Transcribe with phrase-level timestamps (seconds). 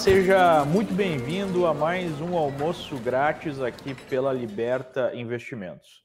[0.00, 6.02] Seja muito bem-vindo a mais um almoço grátis aqui pela Liberta Investimentos.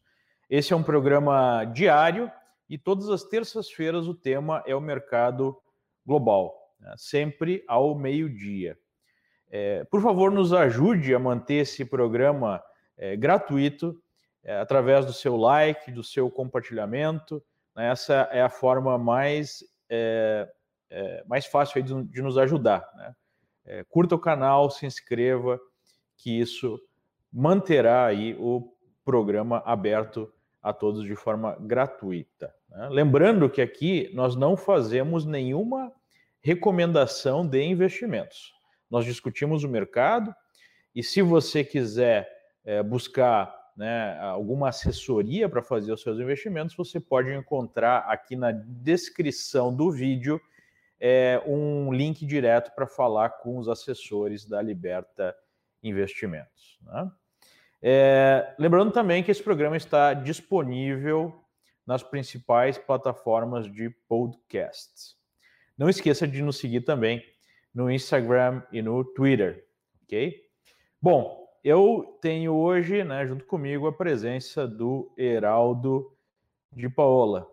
[0.49, 2.29] Esse é um programa diário
[2.69, 5.57] e todas as terças-feiras o tema é o mercado
[6.05, 6.93] global, né?
[6.97, 8.77] sempre ao meio-dia.
[9.49, 12.61] É, por favor, nos ajude a manter esse programa
[12.97, 13.97] é, gratuito
[14.43, 17.41] é, através do seu like, do seu compartilhamento.
[17.73, 17.91] Né?
[17.91, 20.51] Essa é a forma mais, é,
[20.89, 22.85] é, mais fácil de, de, nos ajudar.
[22.97, 23.15] Né?
[23.65, 25.59] É, curta o canal, se inscreva,
[26.17, 26.79] que isso
[27.31, 32.53] manterá aí o programa aberto a todos de forma gratuita.
[32.69, 32.89] Né?
[32.89, 35.91] Lembrando que aqui nós não fazemos nenhuma
[36.41, 38.53] recomendação de investimentos.
[38.89, 40.33] Nós discutimos o mercado
[40.93, 42.29] e se você quiser
[42.63, 48.51] é, buscar né, alguma assessoria para fazer os seus investimentos, você pode encontrar aqui na
[48.51, 50.39] descrição do vídeo
[50.99, 55.35] é, um link direto para falar com os assessores da Liberta
[55.83, 56.79] Investimentos.
[56.81, 57.11] Né?
[57.81, 61.33] É, lembrando também que esse programa está disponível
[61.85, 65.15] nas principais plataformas de podcasts.
[65.77, 67.23] Não esqueça de nos seguir também
[67.73, 69.67] no Instagram e no Twitter,
[70.03, 70.41] ok?
[71.01, 76.15] Bom, eu tenho hoje, né, junto comigo, a presença do Heraldo
[76.71, 77.47] de Paola.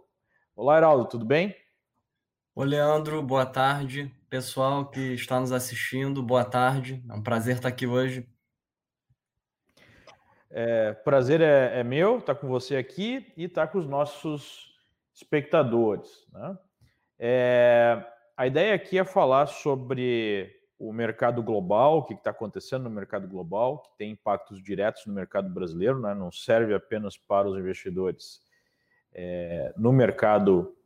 [0.55, 1.55] Olá, Heraldo, tudo bem?
[2.55, 4.15] Oi, Leandro, boa tarde.
[4.29, 7.03] Pessoal que está nos assistindo, boa tarde.
[7.09, 8.29] É um prazer estar aqui hoje.
[10.51, 14.71] É, prazer é, é meu estar com você aqui e estar com os nossos
[15.15, 16.27] espectadores.
[16.31, 16.59] Né?
[17.19, 18.05] É,
[18.37, 23.27] a ideia aqui é falar sobre o mercado global, o que está acontecendo no mercado
[23.27, 26.15] global, que tem impactos diretos no mercado brasileiro, né?
[26.15, 28.43] não serve apenas para os investidores
[29.15, 30.77] é, no mercado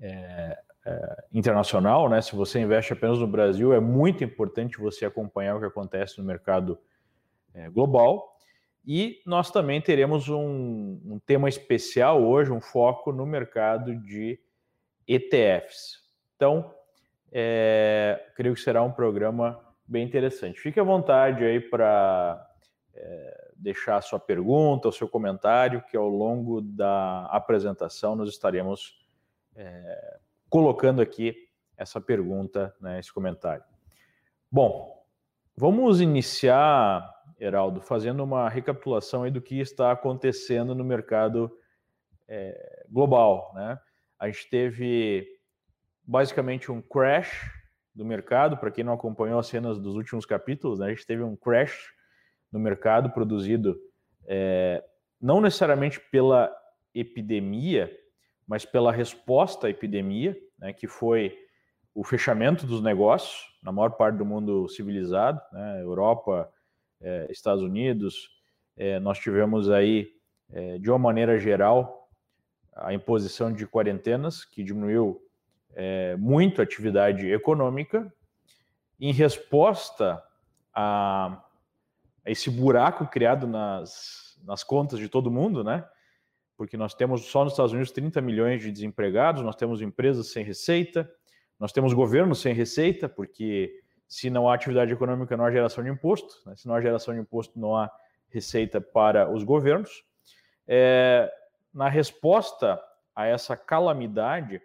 [0.00, 2.20] é, é, internacional, né?
[2.20, 6.24] Se você investe apenas no Brasil, é muito importante você acompanhar o que acontece no
[6.24, 6.78] mercado
[7.54, 8.36] é, global.
[8.86, 14.40] E nós também teremos um, um, tema especial hoje, um foco no mercado de
[15.06, 16.02] ETFs.
[16.36, 16.74] Então,
[17.30, 20.58] é, creio que será um programa bem interessante.
[20.58, 22.46] Fique à vontade aí para
[22.94, 28.98] é, deixar a sua pergunta, o seu comentário, que ao longo da apresentação nós estaremos
[29.54, 31.34] é, colocando aqui
[31.76, 33.64] essa pergunta, né, esse comentário.
[34.50, 35.04] Bom,
[35.56, 41.50] vamos iniciar, Heraldo, fazendo uma recapitulação aí do que está acontecendo no mercado
[42.26, 43.52] é, global.
[43.54, 43.78] Né?
[44.18, 45.26] A gente teve
[46.02, 47.50] basicamente um crash
[47.94, 50.86] do mercado, para quem não acompanhou as cenas dos últimos capítulos, né?
[50.86, 51.92] a gente teve um crash
[52.50, 53.78] no mercado produzido
[54.26, 54.82] é,
[55.20, 56.54] não necessariamente pela
[56.94, 57.90] epidemia,
[58.48, 61.36] mas pela resposta à epidemia, né, que foi
[61.94, 66.50] o fechamento dos negócios na maior parte do mundo civilizado, né, Europa,
[67.00, 68.30] é, Estados Unidos,
[68.74, 70.08] é, nós tivemos aí,
[70.50, 72.08] é, de uma maneira geral,
[72.74, 75.20] a imposição de quarentenas, que diminuiu
[75.74, 78.10] é, muito a atividade econômica,
[78.98, 80.22] em resposta
[80.72, 81.42] a,
[82.24, 85.84] a esse buraco criado nas, nas contas de todo mundo, né?
[86.58, 90.44] Porque nós temos só nos Estados Unidos 30 milhões de desempregados, nós temos empresas sem
[90.44, 91.08] receita,
[91.56, 95.90] nós temos governos sem receita, porque se não há atividade econômica, não há geração de
[95.90, 96.56] imposto, né?
[96.56, 97.88] se não há geração de imposto, não há
[98.28, 100.04] receita para os governos.
[100.66, 101.30] É,
[101.72, 102.82] na resposta
[103.14, 104.60] a essa calamidade,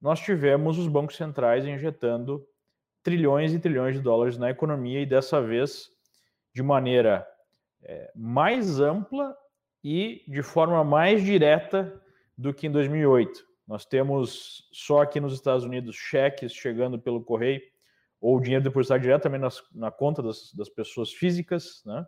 [0.00, 2.42] nós tivemos os bancos centrais injetando
[3.02, 5.90] trilhões e trilhões de dólares na economia e dessa vez
[6.54, 7.28] de maneira
[7.82, 9.36] é, mais ampla
[9.82, 12.00] e de forma mais direta
[12.36, 13.46] do que em 2008.
[13.66, 17.60] Nós temos só aqui nos Estados Unidos cheques chegando pelo correio
[18.20, 22.06] ou dinheiro depositado diretamente nas, na conta das, das, pessoas físicas, né?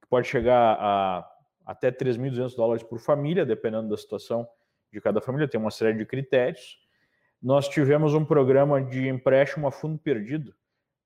[0.00, 1.30] que pode chegar a
[1.66, 4.46] até 3.200 dólares por família, dependendo da situação
[4.92, 6.78] de cada família, tem uma série de critérios.
[7.42, 10.54] Nós tivemos um programa de empréstimo a fundo perdido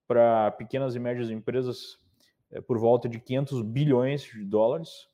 [0.07, 1.99] para pequenas e médias empresas
[2.51, 5.09] é, por volta de 500 bilhões de dólares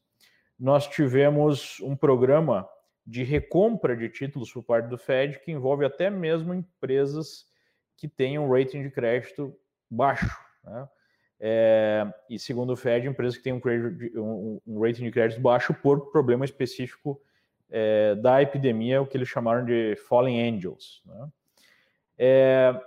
[0.58, 2.68] nós tivemos um programa
[3.06, 7.46] de recompra de títulos por parte do Fed que envolve até mesmo empresas
[7.96, 9.54] que têm um rating de crédito
[9.90, 10.38] baixo.
[10.64, 10.88] Né?
[11.38, 13.60] É, e segundo o Fed, empresas que têm um,
[14.16, 17.20] um, um, rating de crédito baixo por problema específico
[17.70, 21.02] é, da epidemia, o que eles chamaram de falling angels.
[21.04, 21.28] Né?
[22.16, 22.80] É,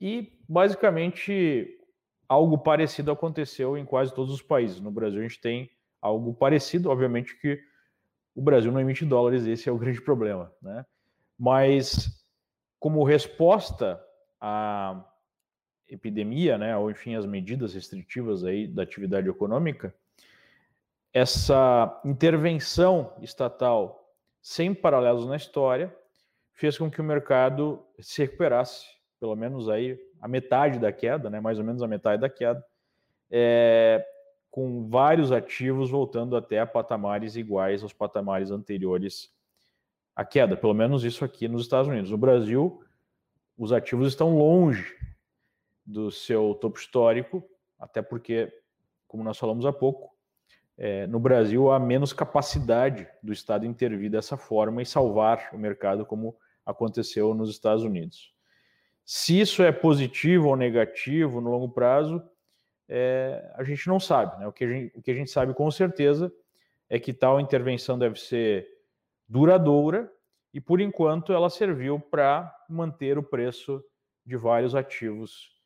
[0.00, 1.76] e basicamente
[2.28, 4.80] algo parecido aconteceu em quase todos os países.
[4.80, 5.70] No Brasil, a gente tem
[6.00, 7.60] algo parecido, obviamente que
[8.34, 10.84] o Brasil não emite dólares, esse é o grande problema, né?
[11.38, 12.24] Mas
[12.78, 14.02] como resposta
[14.40, 15.04] a
[15.88, 19.94] epidemia, né, ou enfim as medidas restritivas aí da atividade econômica,
[21.12, 25.94] essa intervenção estatal sem paralelos na história
[26.52, 28.86] fez com que o mercado se recuperasse,
[29.18, 32.64] pelo menos aí a metade da queda, né, mais ou menos a metade da queda,
[33.30, 34.04] é,
[34.50, 39.32] com vários ativos voltando até a patamares iguais aos patamares anteriores
[40.14, 42.10] à queda, pelo menos isso aqui nos Estados Unidos.
[42.10, 42.82] No Brasil,
[43.56, 44.96] os ativos estão longe
[45.86, 47.44] do seu topo histórico,
[47.78, 48.52] até porque,
[49.06, 50.10] como nós falamos há pouco,
[50.76, 56.06] é, no Brasil há menos capacidade do Estado intervir dessa forma e salvar o mercado,
[56.06, 58.32] como aconteceu nos Estados Unidos.
[59.04, 62.22] Se isso é positivo ou negativo no longo prazo,
[62.92, 64.36] é, a gente não sabe.
[64.40, 64.46] Né?
[64.48, 66.32] O, que a gente, o que a gente sabe com certeza
[66.88, 68.66] é que tal intervenção deve ser
[69.28, 70.12] duradoura
[70.52, 73.82] e, por enquanto, ela serviu para manter o preço
[74.26, 75.56] de vários ativos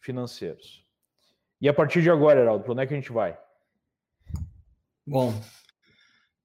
[0.00, 0.84] financeiros.
[1.60, 3.38] E a partir de agora, Heraldo, para onde é que a gente vai?
[5.06, 5.32] Bom,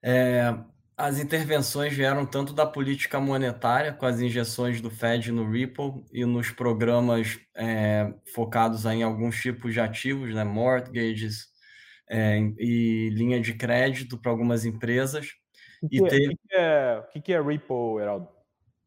[0.04, 0.56] é,
[0.98, 6.26] as intervenções vieram tanto da política monetária, com as injeções do Fed no Ripple e
[6.26, 11.50] nos programas é, focados em alguns tipos de ativos, né, mortgages
[12.10, 15.34] é, e linha de crédito para algumas empresas.
[15.84, 16.36] O que, e teve...
[16.36, 18.30] que, é, o que é Ripple, Heraldo?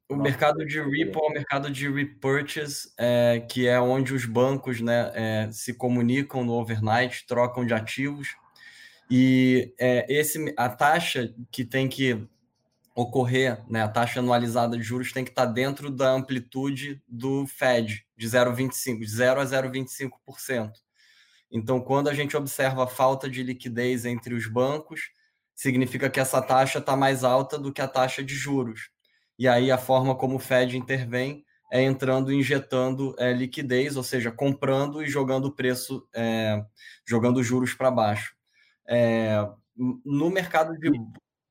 [0.08, 4.24] O Nossa, mercado de Ripple é o mercado de repurchase, é, que é onde os
[4.24, 8.34] bancos né, é, se comunicam no overnight, trocam de ativos
[9.10, 12.26] e é, esse, a taxa que tem que
[12.94, 18.06] ocorrer, né, a taxa anualizada de juros tem que estar dentro da amplitude do Fed,
[18.16, 20.72] de 0,25, de 0 a 0,25%.
[21.50, 25.10] Então, quando a gente observa a falta de liquidez entre os bancos,
[25.54, 28.90] significa que essa taxa está mais alta do que a taxa de juros.
[29.38, 34.02] E aí a forma como o Fed intervém é entrando e injetando é, liquidez, ou
[34.02, 36.62] seja, comprando e jogando o preço, é,
[37.06, 38.34] jogando juros para baixo.
[38.86, 40.90] É, no mercado de.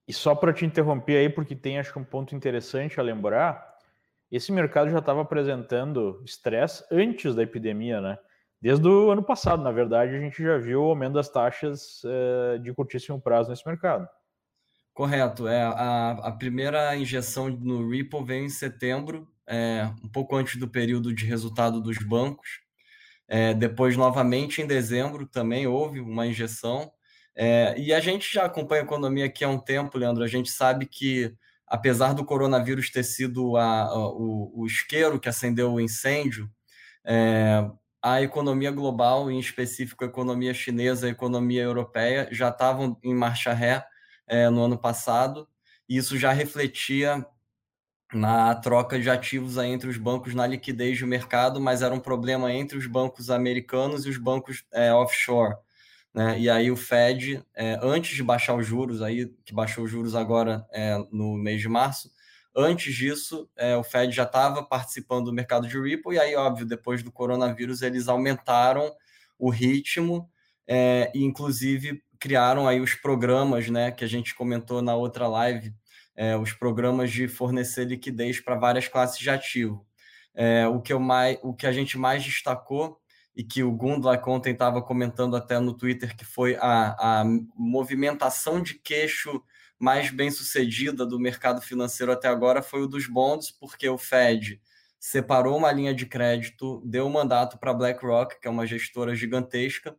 [0.07, 3.75] E só para te interromper aí, porque tem acho que um ponto interessante a lembrar,
[4.31, 8.17] esse mercado já estava apresentando estresse antes da epidemia, né?
[8.61, 12.57] Desde o ano passado, na verdade, a gente já viu o aumento das taxas é,
[12.57, 14.07] de curtíssimo prazo nesse mercado.
[14.93, 15.47] Correto.
[15.47, 20.67] É, a, a primeira injeção no Ripple veio em setembro, é, um pouco antes do
[20.67, 22.59] período de resultado dos bancos.
[23.25, 26.91] É, depois, novamente, em dezembro, também houve uma injeção.
[27.41, 30.25] É, e a gente já acompanha a economia aqui há um tempo, Leandro.
[30.25, 31.33] A gente sabe que,
[31.65, 36.51] apesar do coronavírus ter sido a, a, o, o, isqueiro que acendeu o incêndio,
[37.05, 37.65] é,
[38.03, 43.53] a economia global, em específico a economia chinesa a economia europeia, já estavam em marcha
[43.53, 43.85] ré
[44.27, 45.47] é, no ano passado.
[45.87, 47.25] E isso já refletia
[48.13, 52.51] na troca de ativos entre os bancos na liquidez do mercado, mas era um problema
[52.51, 55.55] entre os bancos americanos e os bancos é, offshore.
[56.13, 56.39] Né?
[56.39, 60.15] E aí o Fed, é, antes de baixar os juros, aí, que baixou os juros
[60.15, 62.11] agora é, no mês de março,
[62.55, 66.65] antes disso, é, o Fed já estava participando do mercado de Ripple, e aí, óbvio,
[66.65, 68.91] depois do coronavírus, eles aumentaram
[69.37, 70.29] o ritmo
[70.67, 75.73] é, e, inclusive, criaram aí os programas, né, que a gente comentou na outra live,
[76.15, 79.85] é, os programas de fornecer liquidez para várias classes de ativo.
[80.35, 82.98] É, o, que eu mais, o que a gente mais destacou
[83.39, 87.23] e que o Gundlach ontem estava comentando até no Twitter, que foi a, a
[87.55, 89.41] movimentação de queixo
[89.79, 94.59] mais bem sucedida do mercado financeiro até agora foi o dos bonds, porque o Fed
[94.99, 99.95] separou uma linha de crédito, deu um mandato para BlackRock, que é uma gestora gigantesca,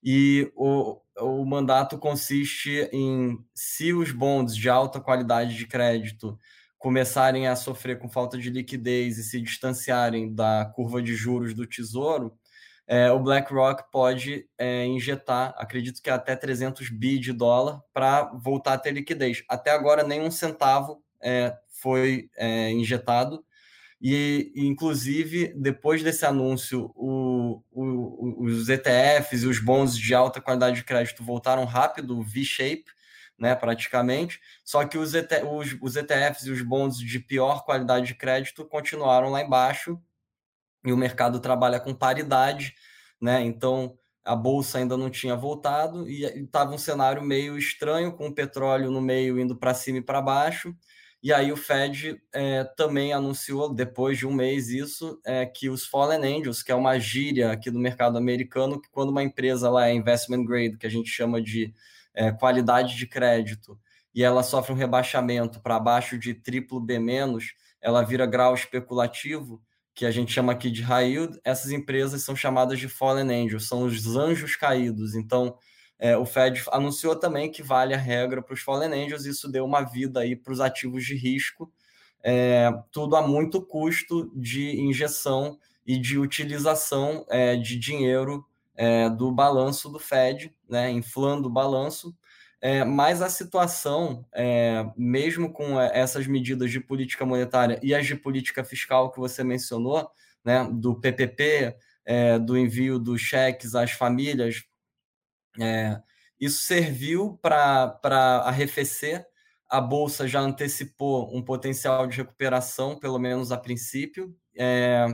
[0.00, 6.38] e o, o mandato consiste em, se os bonds de alta qualidade de crédito
[6.78, 11.66] começarem a sofrer com falta de liquidez e se distanciarem da curva de juros do
[11.66, 12.38] tesouro,
[12.86, 18.74] é, o BlackRock pode é, injetar, acredito que até 300 bi de dólar para voltar
[18.74, 19.42] a ter liquidez.
[19.48, 23.44] Até agora, nenhum centavo é, foi é, injetado.
[24.00, 30.76] E, inclusive, depois desse anúncio, o, o, os ETFs e os bons de alta qualidade
[30.76, 32.84] de crédito voltaram rápido, V-shape,
[33.38, 34.40] né, praticamente.
[34.62, 38.66] Só que os, ET, os, os ETFs e os bons de pior qualidade de crédito
[38.66, 39.98] continuaram lá embaixo
[40.84, 42.74] e o mercado trabalha com paridade,
[43.20, 43.40] né?
[43.42, 48.34] Então a bolsa ainda não tinha voltado e estava um cenário meio estranho, com o
[48.34, 50.74] petróleo no meio indo para cima e para baixo.
[51.22, 55.86] E aí o Fed é, também anunciou, depois de um mês, isso, é, que os
[55.86, 59.88] Fallen Angels, que é uma gíria aqui do mercado americano, que quando uma empresa lá
[59.88, 61.72] é investment grade, que a gente chama de
[62.12, 63.78] é, qualidade de crédito,
[64.14, 67.00] e ela sofre um rebaixamento para baixo de triplo B-,
[67.80, 69.62] ela vira grau especulativo,
[69.94, 73.84] que a gente chama aqui de yield, essas empresas são chamadas de fallen angels, são
[73.84, 75.14] os anjos caídos.
[75.14, 75.56] Então,
[75.98, 79.64] é, o Fed anunciou também que vale a regra para os fallen angels, isso deu
[79.64, 81.72] uma vida aí para os ativos de risco,
[82.22, 89.30] é, tudo a muito custo de injeção e de utilização é, de dinheiro é, do
[89.30, 92.14] balanço do Fed, né, inflando o balanço.
[92.64, 98.14] É, mas a situação, é, mesmo com essas medidas de política monetária e as de
[98.16, 100.10] política fiscal que você mencionou,
[100.42, 104.64] né, do PPP, é, do envio dos cheques às famílias,
[105.60, 106.00] é,
[106.40, 107.98] isso serviu para
[108.46, 109.26] arrefecer.
[109.68, 114.34] A Bolsa já antecipou um potencial de recuperação, pelo menos a princípio.
[114.56, 115.04] É,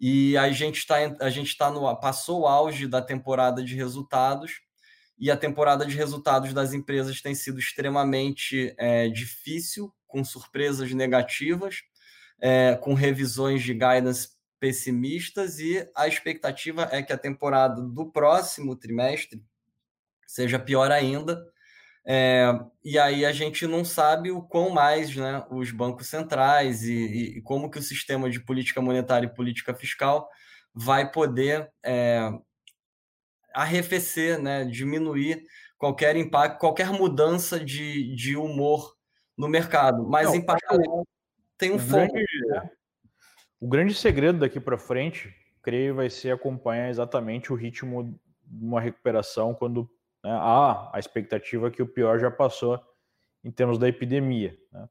[0.00, 4.62] e a gente está a gente tá no passou o auge da temporada de resultados
[5.18, 11.82] e a temporada de resultados das empresas tem sido extremamente é, difícil, com surpresas negativas,
[12.40, 18.76] é, com revisões de guidance pessimistas e a expectativa é que a temporada do próximo
[18.76, 19.42] trimestre
[20.26, 21.44] seja pior ainda.
[22.04, 22.48] É,
[22.84, 27.42] e aí a gente não sabe o quão mais né, os bancos centrais e, e,
[27.42, 30.28] como que o sistema de política monetária e política fiscal
[30.74, 32.28] vai poder é,
[33.54, 35.44] arrefecer, né, diminuir
[35.78, 38.94] qualquer impacto, qualquer mudança de, de humor
[39.36, 40.06] no mercado.
[40.08, 41.06] Mas não, em paralelo
[41.58, 42.12] tem um foco.
[42.12, 42.70] Grande,
[43.60, 48.80] o grande segredo daqui para frente, creio, vai ser acompanhar exatamente o ritmo de uma
[48.80, 49.88] recuperação quando
[50.22, 52.80] né, há a expectativa que o pior já passou
[53.44, 54.56] em termos da epidemia.
[54.70, 54.88] Né?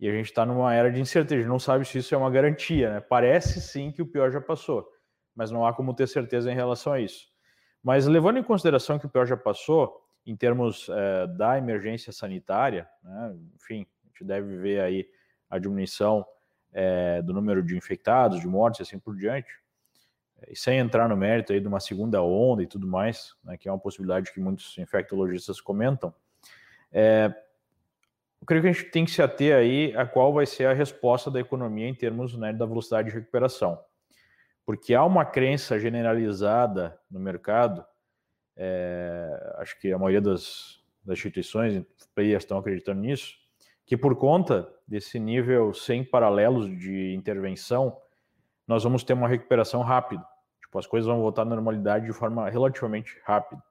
[0.00, 2.94] E a gente está numa era de incerteza, não sabe se isso é uma garantia.
[2.94, 3.00] Né?
[3.00, 4.86] Parece sim que o pior já passou,
[5.34, 7.33] mas não há como ter certeza em relação a isso.
[7.84, 12.88] Mas levando em consideração que o pior já passou, em termos é, da emergência sanitária,
[13.02, 15.06] né, enfim, a gente deve ver aí
[15.50, 16.24] a diminuição
[16.72, 19.52] é, do número de infectados, de mortes e assim por diante,
[20.48, 23.68] e sem entrar no mérito aí de uma segunda onda e tudo mais, né, que
[23.68, 26.12] é uma possibilidade que muitos infectologistas comentam,
[26.90, 27.34] é,
[28.40, 30.72] eu creio que a gente tem que se ater aí a qual vai ser a
[30.72, 33.78] resposta da economia em termos né, da velocidade de recuperação
[34.64, 37.84] porque há uma crença generalizada no mercado,
[38.56, 43.34] é, acho que a maioria das, das instituições, players estão acreditando nisso,
[43.84, 47.96] que por conta desse nível sem paralelos de intervenção,
[48.66, 50.24] nós vamos ter uma recuperação rápida.
[50.60, 53.62] Tipo, as coisas vão voltar à normalidade de forma relativamente rápida.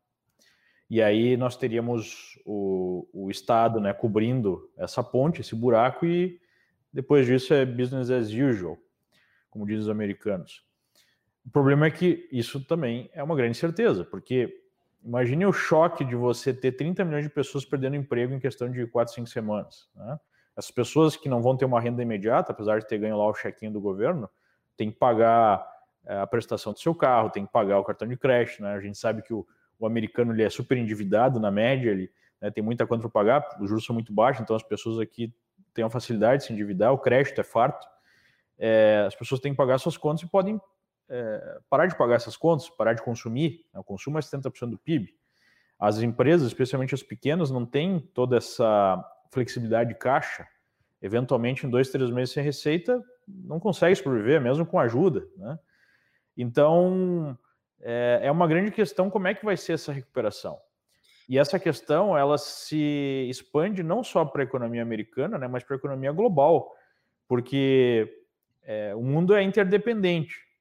[0.89, 6.39] E aí nós teríamos o, o Estado né, cobrindo essa ponte, esse buraco, e
[6.91, 8.77] depois disso é business as usual,
[9.49, 10.63] como dizem os americanos.
[11.45, 14.63] O problema é que isso também é uma grande certeza, porque
[15.03, 18.87] imagine o choque de você ter 30 milhões de pessoas perdendo emprego em questão de
[18.87, 19.89] 4, 5 semanas.
[19.95, 20.17] Né?
[20.55, 23.33] Essas pessoas que não vão ter uma renda imediata, apesar de ter ganho lá o
[23.33, 24.29] chequinho do governo,
[24.77, 25.67] tem que pagar
[26.05, 28.61] eh, a prestação do seu carro, tem que pagar o cartão de crédito.
[28.61, 28.73] Né?
[28.73, 29.45] A gente sabe que o,
[29.79, 32.09] o americano ele é super endividado na média, ele
[32.39, 35.33] né, tem muita conta para pagar, os juros são muito baixos, então as pessoas aqui
[35.73, 37.87] têm a facilidade de se endividar, o crédito é farto.
[38.57, 40.61] É, as pessoas têm que pagar suas contas e podem
[41.13, 43.79] é, parar de pagar essas contas, parar de consumir, né?
[43.79, 45.15] o consumo é 70% do PIB.
[45.77, 48.99] As empresas, especialmente as pequenas, não têm toda essa
[49.31, 50.47] flexibilidade de caixa.
[50.99, 55.23] Eventualmente, em dois, três meses sem receita, não consegue sobreviver, mesmo com ajuda.
[55.37, 55.59] Né?
[56.35, 57.37] Então,
[57.79, 60.57] é, é uma grande questão como é que vai ser essa recuperação.
[61.29, 65.75] E essa questão, ela se expande não só para a economia americana, né, mas para
[65.75, 66.73] a economia global,
[67.27, 68.11] porque
[68.63, 70.52] é, o mundo é interdependente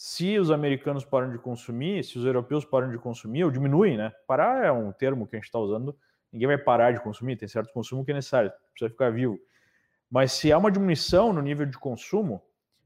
[0.00, 4.12] se os americanos param de consumir, se os europeus param de consumir, ou diminuem, né?
[4.28, 5.98] Parar é um termo que a gente está usando,
[6.32, 9.36] ninguém vai parar de consumir, tem certo consumo que é necessário, precisa ficar vivo.
[10.08, 12.40] Mas se há uma diminuição no nível de consumo,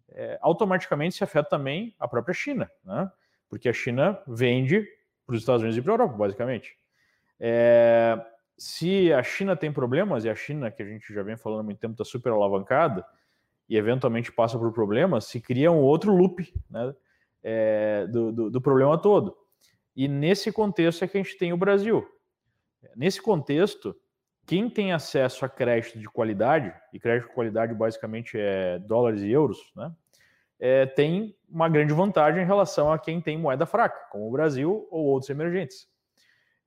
[0.09, 3.13] é, automaticamente se afeta também a própria China, né?
[3.47, 4.89] Porque a China vende
[5.27, 6.79] para os Estados Unidos e para a Europa, basicamente.
[7.39, 8.19] É,
[8.57, 11.63] se a China tem problemas, e a China, que a gente já vem falando há
[11.65, 13.05] muito tempo, está super alavancada,
[13.69, 16.95] e eventualmente passa por problemas, se cria um outro loop né,
[17.43, 19.37] é, do, do, do, problema todo.
[19.95, 22.07] E nesse contexto é que a gente tem o Brasil.
[22.97, 23.97] Nesse contexto,
[24.47, 29.31] quem tem acesso a crédito de qualidade, e crédito de qualidade basicamente é dólares e
[29.31, 29.93] euros, né,
[30.59, 34.87] é, tem uma grande vantagem em relação a quem tem moeda fraca, como o Brasil
[34.91, 35.89] ou outros emergentes.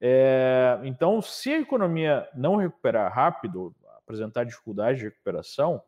[0.02, 5.82] É, então, se a economia não recuperar rápido, apresentar dificuldade de recuperação,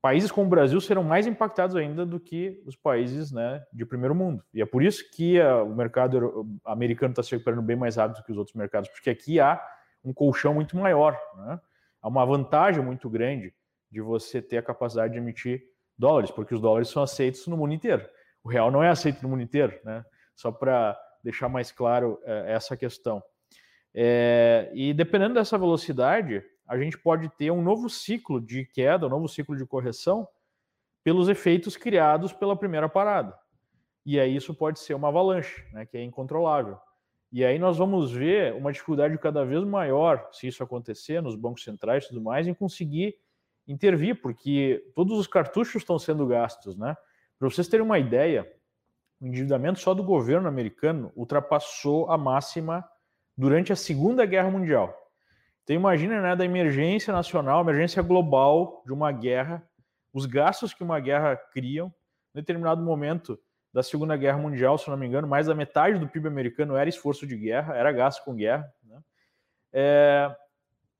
[0.00, 4.14] países como o Brasil serão mais impactados ainda do que os países né, de primeiro
[4.14, 4.44] mundo.
[4.54, 8.22] E é por isso que a, o mercado americano está se recuperando bem mais rápido
[8.24, 9.60] que os outros mercados, porque aqui há
[10.04, 11.18] um colchão muito maior.
[11.36, 11.60] Né?
[12.00, 13.52] Há uma vantagem muito grande
[13.90, 15.62] de você ter a capacidade de emitir
[15.96, 18.08] dólares, porque os dólares são aceitos no mundo inteiro.
[18.42, 20.04] O real não é aceito no mundo inteiro, né?
[20.34, 23.22] Só para deixar mais claro é, essa questão.
[23.92, 29.10] É, e dependendo dessa velocidade, a gente pode ter um novo ciclo de queda, um
[29.10, 30.28] novo ciclo de correção,
[31.02, 33.34] pelos efeitos criados pela primeira parada.
[34.04, 36.78] E aí isso pode ser uma avalanche, né, que é incontrolável.
[37.32, 41.64] E aí nós vamos ver uma dificuldade cada vez maior, se isso acontecer, nos bancos
[41.64, 43.16] centrais e tudo mais, em conseguir
[43.66, 46.96] intervir, porque todos os cartuchos estão sendo gastos, né?
[47.38, 48.50] Para vocês terem uma ideia,
[49.20, 52.84] o endividamento só do governo americano ultrapassou a máxima
[53.36, 55.07] durante a Segunda Guerra Mundial.
[55.68, 59.62] Então imagina, né, da emergência nacional, emergência global de uma guerra,
[60.14, 61.88] os gastos que uma guerra criam,
[62.34, 63.38] em determinado momento
[63.70, 66.88] da Segunda Guerra Mundial, se não me engano, mais da metade do PIB americano era
[66.88, 68.66] esforço de guerra, era gasto com guerra.
[68.82, 68.98] Né?
[69.70, 70.36] É,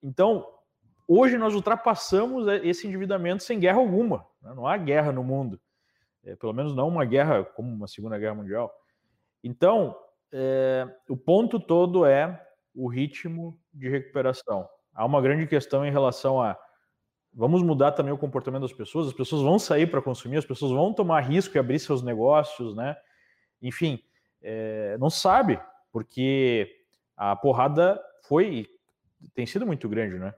[0.03, 0.47] então,
[1.09, 4.27] hoje nós ultrapassamos esse endividamento sem guerra alguma.
[4.43, 4.53] Né?
[4.55, 5.59] Não há guerra no mundo,
[6.23, 8.71] é, pelo menos não uma guerra como uma Segunda Guerra Mundial.
[9.43, 9.99] Então,
[10.31, 12.48] é, o ponto todo é
[12.79, 14.69] o ritmo de recuperação.
[14.95, 16.57] Há uma grande questão em relação a
[17.35, 20.71] vamos mudar também o comportamento das pessoas, as pessoas vão sair para consumir, as pessoas
[20.71, 22.97] vão tomar risco e abrir seus negócios, né?
[23.61, 24.01] Enfim,
[24.41, 25.61] é, não sabe,
[25.93, 26.71] porque
[27.17, 28.67] a porrada foi
[29.35, 30.33] tem sido muito grande, né?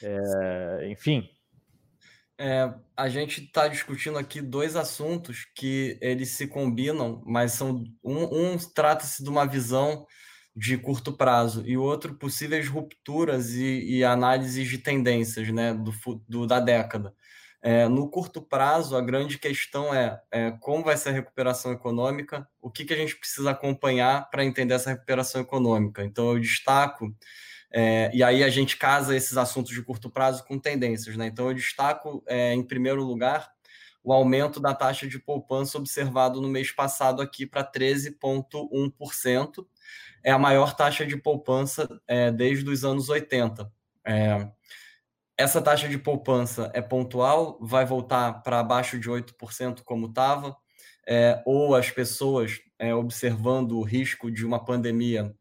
[0.00, 1.28] É, enfim.
[2.38, 8.52] É, a gente está discutindo aqui dois assuntos que eles se combinam, mas são um,
[8.52, 10.06] um trata-se de uma visão
[10.54, 15.92] de curto prazo e outro possíveis rupturas e, e análises de tendências né, do,
[16.28, 17.14] do da década.
[17.64, 22.46] É, no curto prazo, a grande questão é, é, como vai ser a recuperação econômica,
[22.60, 26.04] o que, que a gente precisa acompanhar para entender essa recuperação econômica.
[26.04, 27.14] Então, eu destaco,
[27.70, 31.16] é, e aí a gente casa esses assuntos de curto prazo com tendências.
[31.16, 31.28] Né?
[31.28, 33.48] Então, eu destaco, é, em primeiro lugar,
[34.02, 39.64] o aumento da taxa de poupança observado no mês passado aqui para 13,1%,
[40.24, 43.70] é a maior taxa de poupança é, desde os anos 80.
[44.06, 44.48] É,
[45.36, 50.56] essa taxa de poupança é pontual, vai voltar para abaixo de 8% como estava,
[51.06, 55.34] é, ou as pessoas, é, observando o risco de uma pandemia,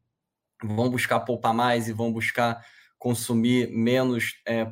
[0.64, 2.64] vão buscar poupar mais e vão buscar
[2.98, 4.68] consumir menos é,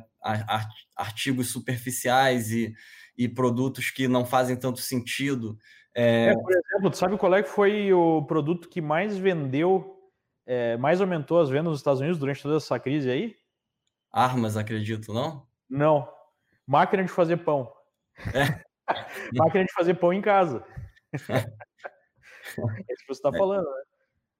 [0.96, 2.72] artigos superficiais e,
[3.16, 5.58] e produtos que não fazem tanto sentido.
[5.94, 6.28] É...
[6.28, 9.99] É, por exemplo, sabe qual é que foi o produto que mais vendeu
[10.50, 13.36] é, mais aumentou as vendas nos Estados Unidos durante toda essa crise aí?
[14.10, 15.46] Armas, acredito, não?
[15.68, 16.12] Não.
[16.66, 17.72] Máquina de fazer pão.
[18.34, 18.60] É.
[19.32, 20.66] Máquina de fazer pão em casa.
[21.14, 21.38] é
[22.92, 23.82] isso que você está falando, né?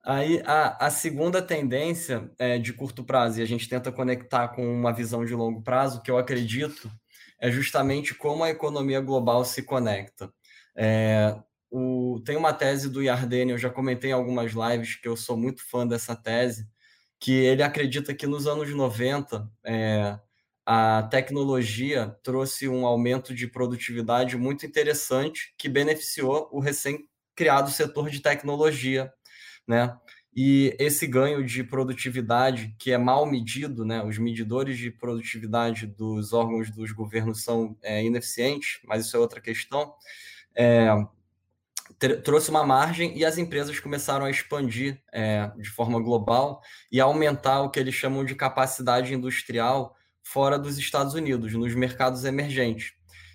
[0.02, 4.66] Aí a, a segunda tendência é de curto prazo, e a gente tenta conectar com
[4.66, 6.90] uma visão de longo prazo, que eu acredito,
[7.38, 10.28] é justamente como a economia global se conecta.
[10.74, 11.36] É,
[11.70, 15.36] o, tem uma tese do Yardeni, eu já comentei em algumas lives que eu sou
[15.36, 16.68] muito fã dessa tese,
[17.18, 20.18] que ele acredita que nos anos 90 é,
[20.66, 28.20] a tecnologia trouxe um aumento de produtividade muito interessante que beneficiou o recém-criado setor de
[28.20, 29.12] tecnologia,
[29.66, 29.96] né?
[30.34, 34.02] E esse ganho de produtividade, que é mal medido, né?
[34.04, 39.40] os medidores de produtividade dos órgãos dos governos são é, ineficientes, mas isso é outra
[39.40, 39.92] questão.
[40.54, 40.86] É,
[42.08, 47.60] trouxe uma margem e as empresas começaram a expandir é, de forma global e aumentar
[47.62, 52.92] o que eles chamam de capacidade industrial fora dos Estados Unidos, nos mercados emergentes.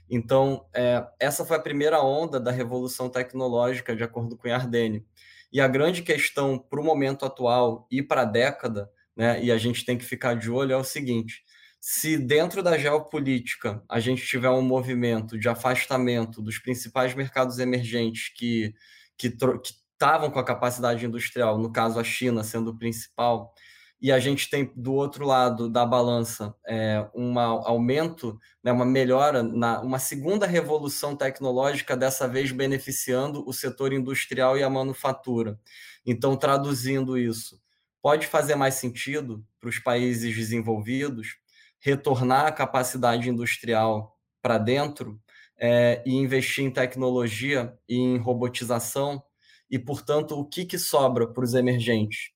[0.10, 5.06] Então, é, essa foi a primeira onda da revolução tecnológica, de acordo com Yardeni.
[5.52, 9.58] E a grande questão para o momento atual e para a década, né, e a
[9.58, 11.44] gente tem que ficar de olho, é o seguinte:
[11.88, 18.34] se dentro da geopolítica a gente tiver um movimento de afastamento dos principais mercados emergentes
[18.36, 18.74] que
[19.16, 23.54] que estavam com a capacidade industrial, no caso a China sendo o principal,
[24.02, 29.44] e a gente tem do outro lado da balança é, um aumento, né, uma melhora,
[29.44, 35.60] na, uma segunda revolução tecnológica, dessa vez beneficiando o setor industrial e a manufatura.
[36.04, 37.62] Então, traduzindo isso,
[38.02, 41.45] pode fazer mais sentido para os países desenvolvidos
[41.80, 45.20] retornar a capacidade industrial para dentro
[45.58, 49.24] é, e investir em tecnologia e em robotização
[49.70, 52.32] e, portanto, o que, que sobra para os emergentes?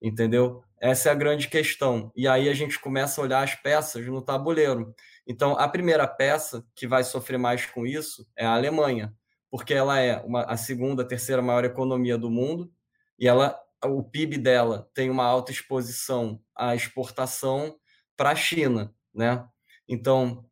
[0.00, 0.62] Entendeu?
[0.80, 2.10] Essa é a grande questão.
[2.16, 4.94] E aí a gente começa a olhar as peças no tabuleiro.
[5.26, 9.14] Então, a primeira peça que vai sofrer mais com isso é a Alemanha,
[9.50, 12.72] porque ela é uma, a segunda, terceira maior economia do mundo
[13.18, 17.76] e ela, o PIB dela tem uma alta exposição à exportação
[18.20, 19.42] para a China, né?
[19.88, 20.44] Então,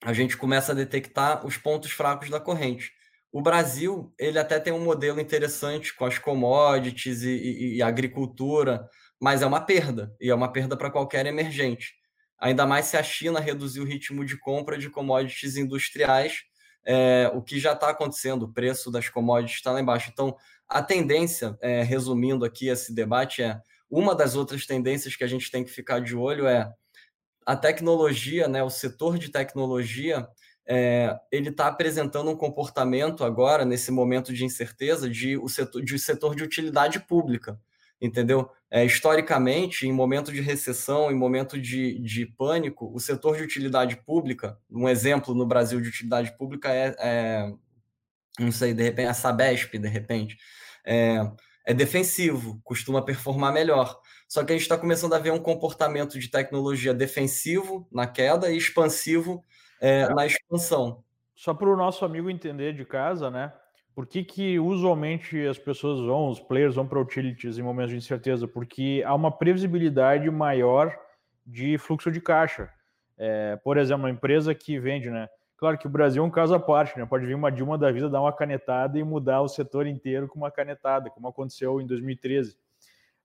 [0.00, 2.92] a gente começa a detectar os pontos fracos da corrente.
[3.32, 8.88] O Brasil, ele até tem um modelo interessante com as commodities e, e, e agricultura,
[9.20, 11.94] mas é uma perda, e é uma perda para qualquer emergente.
[12.38, 16.44] Ainda mais se a China reduzir o ritmo de compra de commodities industriais,
[16.86, 20.10] é, o que já está acontecendo, o preço das commodities está lá embaixo.
[20.12, 20.36] Então,
[20.68, 25.50] a tendência, é, resumindo aqui esse debate, é uma das outras tendências que a gente
[25.50, 26.72] tem que ficar de olho é
[27.46, 30.28] a tecnologia, né, o setor de tecnologia,
[30.66, 35.98] é, ele está apresentando um comportamento agora, nesse momento de incerteza, de, o setor, de
[35.98, 37.60] setor de utilidade pública,
[38.00, 38.48] entendeu?
[38.70, 43.96] É, historicamente, em momento de recessão, em momento de, de pânico, o setor de utilidade
[44.04, 47.52] pública, um exemplo no Brasil de utilidade pública é, é
[48.38, 50.38] não sei, de repente, a Sabesp, de repente,
[50.86, 51.18] é,
[51.66, 54.00] é defensivo, costuma performar melhor.
[54.30, 58.48] Só que a gente está começando a ver um comportamento de tecnologia defensivo na queda
[58.48, 59.44] e expansivo
[59.80, 60.14] é, é.
[60.14, 61.02] na expansão.
[61.34, 63.52] Só para o nosso amigo entender de casa, né?
[63.92, 67.96] Por que, que usualmente as pessoas vão, os players vão para utilities em momentos de
[67.96, 68.46] incerteza?
[68.46, 70.96] Porque há uma previsibilidade maior
[71.44, 72.70] de fluxo de caixa.
[73.18, 75.28] É, por exemplo, uma empresa que vende, né?
[75.56, 77.04] Claro que o Brasil é um caso à parte, né?
[77.04, 80.38] Pode vir uma Dilma da vida dar uma canetada e mudar o setor inteiro com
[80.38, 82.56] uma canetada, como aconteceu em 2013.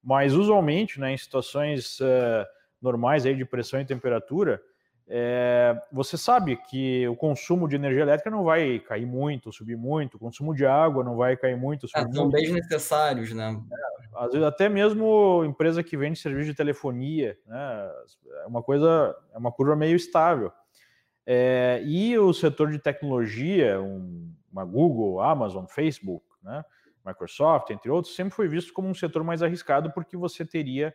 [0.06, 2.46] Mas usualmente, né, em situações uh,
[2.80, 4.62] normais aí de pressão e temperatura,
[5.08, 10.15] é, você sabe que o consumo de energia elétrica não vai cair muito, subir muito,
[10.15, 13.60] o consumo de água não vai cair muito, subir é, são bem necessários, né?
[13.72, 17.91] É, às vezes até mesmo empresa que vende serviço de telefonia, né?
[18.44, 20.52] É uma coisa, é uma curva meio estável.
[21.26, 26.63] É, e o setor de tecnologia, um, uma Google, Amazon, Facebook, né,
[27.06, 30.94] Microsoft, entre outros, sempre foi visto como um setor mais arriscado porque você teria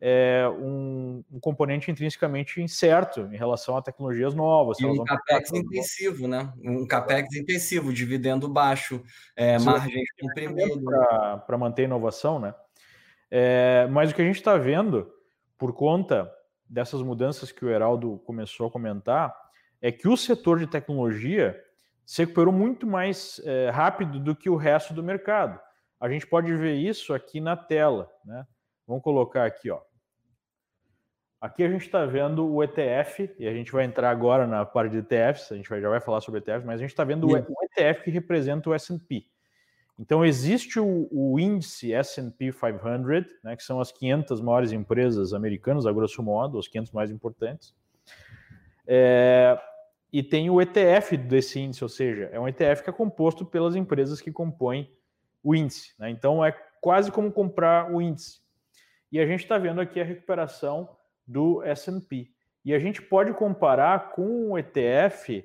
[0.00, 4.80] é, um, um, componente intrinsecamente incerto em relação a tecnologias novas.
[4.80, 6.50] E um capex intensivo, né?
[6.64, 9.02] Um capex intensivo, dividendo baixo,
[9.36, 10.82] é, margens comprimidas.
[11.46, 12.54] Para manter a inovação, né?
[13.30, 15.12] É, mas o que a gente está vendo,
[15.58, 16.32] por conta
[16.68, 19.34] dessas mudanças que o Heraldo começou a comentar,
[19.82, 21.60] é que o setor de tecnologia
[22.10, 25.60] se recuperou muito mais é, rápido do que o resto do mercado.
[26.00, 28.10] A gente pode ver isso aqui na tela.
[28.24, 28.44] Né?
[28.84, 29.70] Vamos colocar aqui.
[29.70, 29.80] Ó.
[31.40, 34.90] Aqui a gente está vendo o ETF, e a gente vai entrar agora na parte
[34.90, 37.28] de ETFs, a gente vai, já vai falar sobre ETF, mas a gente está vendo
[37.28, 39.24] o, o ETF que representa o S&P.
[39.96, 45.86] Então, existe o, o índice S&P 500, né, que são as 500 maiores empresas americanas,
[45.86, 47.72] a grosso modo, os 500 mais importantes.
[48.84, 49.56] É,
[50.12, 53.76] e tem o ETF desse índice, ou seja, é um ETF que é composto pelas
[53.76, 54.90] empresas que compõem
[55.42, 55.94] o índice.
[55.98, 56.10] Né?
[56.10, 58.40] Então é quase como comprar o índice.
[59.12, 60.96] E a gente está vendo aqui a recuperação
[61.26, 62.28] do S&P.
[62.64, 65.44] E a gente pode comparar com o ETF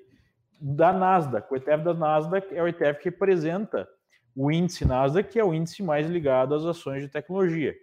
[0.59, 1.51] da Nasdaq.
[1.51, 3.87] O ETF da Nasdaq é o ETF que representa
[4.35, 7.75] o índice Nasdaq, que é o índice mais ligado às ações de tecnologia.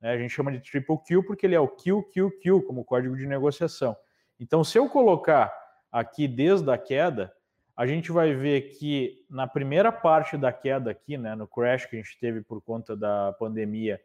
[0.00, 0.12] Né?
[0.12, 3.96] A gente chama de Triple Q porque ele é o QQQ como código de negociação.
[4.38, 5.52] Então, se eu colocar
[5.90, 7.32] aqui desde a queda,
[7.76, 11.96] a gente vai ver que na primeira parte da queda aqui, né, no crash que
[11.96, 14.00] a gente teve por conta da pandemia,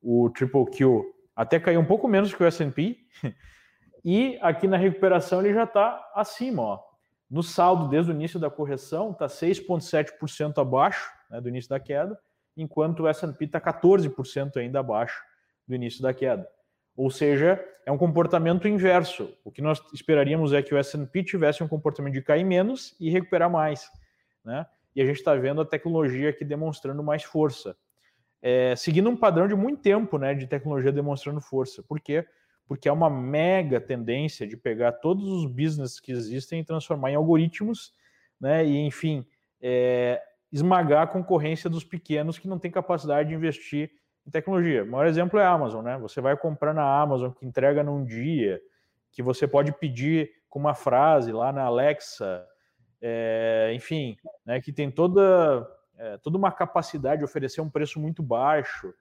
[0.00, 2.98] o Triple Q até caiu um pouco menos que o S&P,
[4.04, 6.86] e aqui na recuperação ele já está acima, ó.
[7.28, 12.16] No saldo, desde o início da correção, está 6,7% abaixo né, do início da queda,
[12.56, 15.20] enquanto o S&P está 14% ainda abaixo
[15.66, 16.48] do início da queda.
[16.96, 19.32] Ou seja, é um comportamento inverso.
[19.44, 23.10] O que nós esperaríamos é que o S&P tivesse um comportamento de cair menos e
[23.10, 23.90] recuperar mais,
[24.44, 24.66] né?
[24.94, 27.76] E a gente está vendo a tecnologia aqui demonstrando mais força,
[28.40, 31.82] é, seguindo um padrão de muito tempo, né, de tecnologia demonstrando força.
[31.82, 32.26] Por quê?
[32.66, 37.14] Porque é uma mega tendência de pegar todos os business que existem e transformar em
[37.14, 37.92] algoritmos,
[38.40, 38.64] né?
[38.66, 39.24] E enfim,
[39.60, 43.90] é, esmagar a concorrência dos pequenos que não têm capacidade de investir
[44.26, 44.82] em tecnologia.
[44.84, 45.96] O maior exemplo é a Amazon, né?
[45.98, 48.60] Você vai comprar na Amazon, que entrega num dia,
[49.12, 52.46] que você pode pedir com uma frase lá na Alexa,
[53.00, 58.22] é, enfim, né, que tem toda, é, toda uma capacidade de oferecer um preço muito
[58.22, 58.92] baixo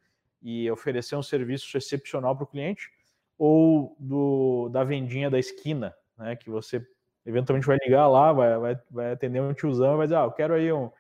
[0.42, 2.90] e oferecer um serviço excepcional para o cliente,
[3.38, 6.86] ou do, da vendinha da esquina, né, que você
[7.26, 10.32] eventualmente vai ligar lá, vai, vai, vai atender um tiozão e vai dizer, ah, eu
[10.32, 10.92] quero aí um,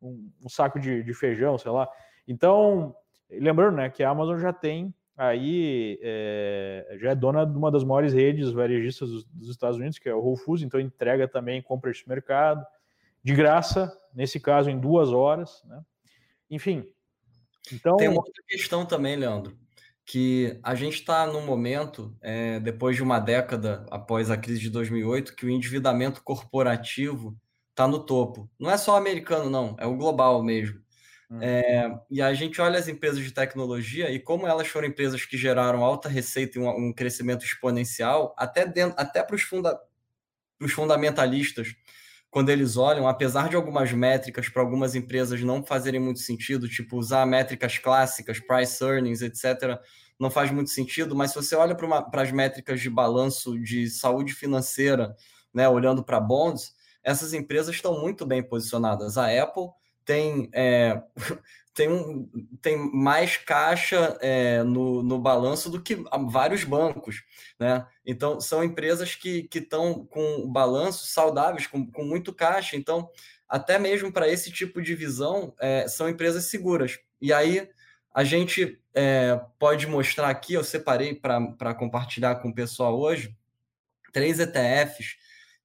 [0.00, 1.88] um, um saco de, de feijão, sei lá.
[2.28, 2.94] Então,
[3.40, 7.84] Lembrando, né, que a Amazon já tem aí é, já é dona de uma das
[7.84, 11.62] maiores redes varejistas dos, dos, Estados Unidos, que é o Whole Foods, então entrega também
[11.62, 12.64] compra de mercado
[13.22, 15.80] de graça, nesse caso em duas horas, né?
[16.50, 16.84] Enfim.
[17.72, 19.56] Então tem uma outra questão também, Leandro.
[20.04, 24.70] que a gente está num momento, é, depois de uma década após a crise de
[24.70, 27.36] 2008, que o endividamento corporativo
[27.70, 28.50] está no topo.
[28.58, 30.80] Não é só americano, não, é o global mesmo.
[31.32, 31.42] Uhum.
[31.42, 35.36] É, e a gente olha as empresas de tecnologia e como elas foram empresas que
[35.38, 38.66] geraram alta receita e um, um crescimento exponencial, até,
[38.96, 39.80] até para os funda,
[40.68, 41.74] fundamentalistas,
[42.30, 46.96] quando eles olham, apesar de algumas métricas para algumas empresas não fazerem muito sentido, tipo
[46.98, 49.78] usar métricas clássicas, price earnings, etc.,
[50.18, 54.34] não faz muito sentido, mas se você olha para as métricas de balanço de saúde
[54.34, 55.16] financeira,
[55.52, 59.18] né, olhando para bonds, essas empresas estão muito bem posicionadas.
[59.18, 59.70] A Apple
[60.04, 61.02] tem, é,
[61.74, 62.28] tem, um,
[62.60, 65.96] tem mais caixa é, no, no balanço do que
[66.28, 67.22] vários bancos.
[67.58, 67.86] Né?
[68.04, 72.76] Então, são empresas que estão com balanços saudáveis, com, com muito caixa.
[72.76, 73.08] Então,
[73.48, 76.98] até mesmo para esse tipo de visão, é, são empresas seguras.
[77.20, 77.68] E aí,
[78.14, 83.34] a gente é, pode mostrar aqui, eu separei para compartilhar com o pessoal hoje,
[84.12, 85.16] três ETFs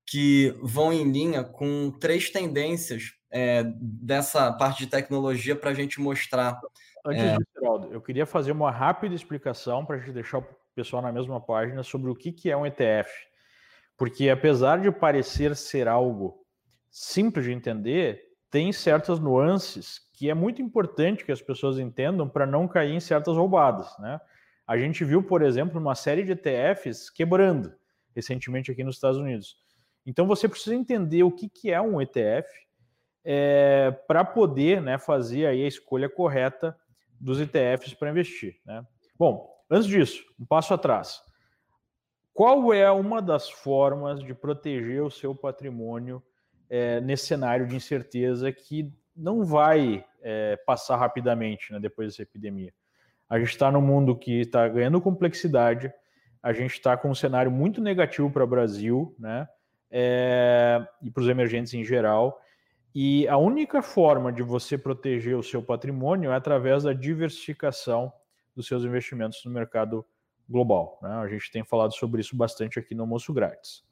[0.05, 5.99] que vão em linha com três tendências é, dessa parte de tecnologia para a gente
[5.99, 6.59] mostrar.
[7.05, 7.37] Antes é...
[7.37, 11.11] disso, Geraldo, eu queria fazer uma rápida explicação para a gente deixar o pessoal na
[11.11, 13.11] mesma página sobre o que, que é um ETF.
[13.97, 16.45] Porque apesar de parecer ser algo
[16.89, 22.45] simples de entender, tem certas nuances que é muito importante que as pessoas entendam para
[22.45, 23.87] não cair em certas roubadas.
[23.99, 24.19] Né?
[24.65, 27.73] A gente viu, por exemplo, uma série de ETFs quebrando
[28.15, 29.57] recentemente aqui nos Estados Unidos.
[30.05, 32.47] Então você precisa entender o que, que é um ETF
[33.29, 36.73] é, para poder né, fazer aí a escolha correta
[37.19, 38.55] dos ETFs para investir.
[38.65, 38.81] Né?
[39.19, 41.21] Bom, antes disso, um passo atrás.
[42.33, 46.23] Qual é uma das formas de proteger o seu patrimônio
[46.69, 52.73] é, nesse cenário de incerteza que não vai é, passar rapidamente né, depois dessa epidemia?
[53.29, 55.91] A gente está num mundo que está ganhando complexidade,
[56.41, 59.49] a gente está com um cenário muito negativo para o Brasil, né?
[59.91, 62.39] É, e para os emergentes em geral.
[62.99, 68.11] E a única forma de você proteger o seu patrimônio é através da diversificação
[68.55, 70.03] dos seus investimentos no mercado
[70.49, 70.97] global.
[71.03, 71.11] Né?
[71.11, 73.83] A gente tem falado sobre isso bastante aqui no Almoço Grátis.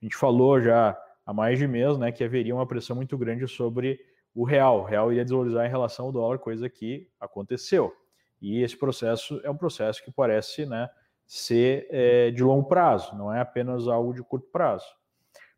[0.00, 0.96] A gente falou já
[1.26, 3.98] há mais de mês né, que haveria uma pressão muito grande sobre
[4.32, 4.82] o real.
[4.82, 7.92] O real iria desvalorizar em relação ao dólar, coisa que aconteceu.
[8.40, 10.88] E esse processo é um processo que parece né,
[11.26, 14.86] ser é, de longo prazo, não é apenas algo de curto prazo.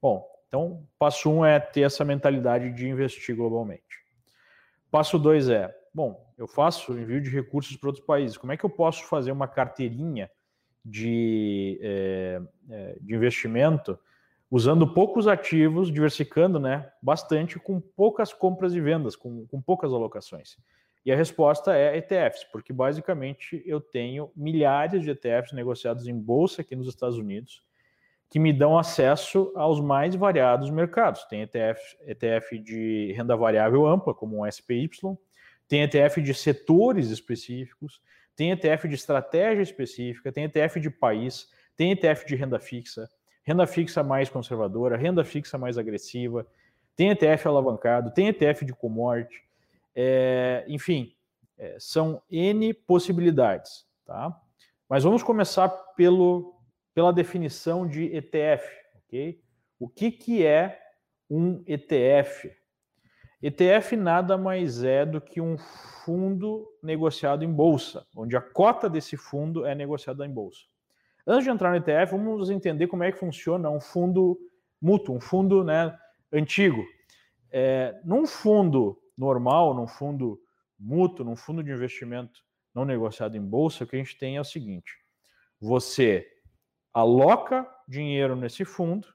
[0.00, 3.82] Bom, então, passo um é ter essa mentalidade de investir globalmente.
[4.88, 8.36] Passo dois é, bom, eu faço envio de recursos para outros países.
[8.36, 10.30] Como é que eu posso fazer uma carteirinha
[10.84, 12.40] de, é,
[13.00, 13.98] de investimento
[14.48, 20.56] usando poucos ativos, diversificando né, bastante, com poucas compras e vendas, com, com poucas alocações?
[21.04, 26.62] E a resposta é ETFs, porque basicamente eu tenho milhares de ETFs negociados em bolsa
[26.62, 27.60] aqui nos Estados Unidos
[28.34, 31.22] que me dão acesso aos mais variados mercados.
[31.26, 34.90] Tem ETF, ETF de renda variável ampla, como um SPY,
[35.68, 38.02] tem ETF de setores específicos,
[38.34, 43.08] tem ETF de estratégia específica, tem ETF de país, tem ETF de renda fixa,
[43.44, 46.44] renda fixa mais conservadora, renda fixa mais agressiva,
[46.96, 49.44] tem ETF alavancado, tem ETF de commodity,
[49.94, 51.14] é, enfim,
[51.56, 54.36] é, são N possibilidades, tá?
[54.88, 56.53] Mas vamos começar pelo
[56.94, 58.64] pela definição de ETF,
[58.96, 59.42] ok?
[59.78, 60.80] O que, que é
[61.28, 62.50] um ETF?
[63.42, 69.16] ETF nada mais é do que um fundo negociado em bolsa, onde a cota desse
[69.16, 70.60] fundo é negociada em bolsa.
[71.26, 74.38] Antes de entrar no ETF, vamos entender como é que funciona um fundo
[74.80, 75.94] mútuo, um fundo né,
[76.32, 76.84] antigo.
[77.50, 80.40] É, num fundo normal, num fundo
[80.78, 82.40] mútuo, num fundo de investimento
[82.74, 84.92] não negociado em bolsa, o que a gente tem é o seguinte:
[85.60, 86.26] você
[86.94, 89.08] aloca dinheiro nesse fundo,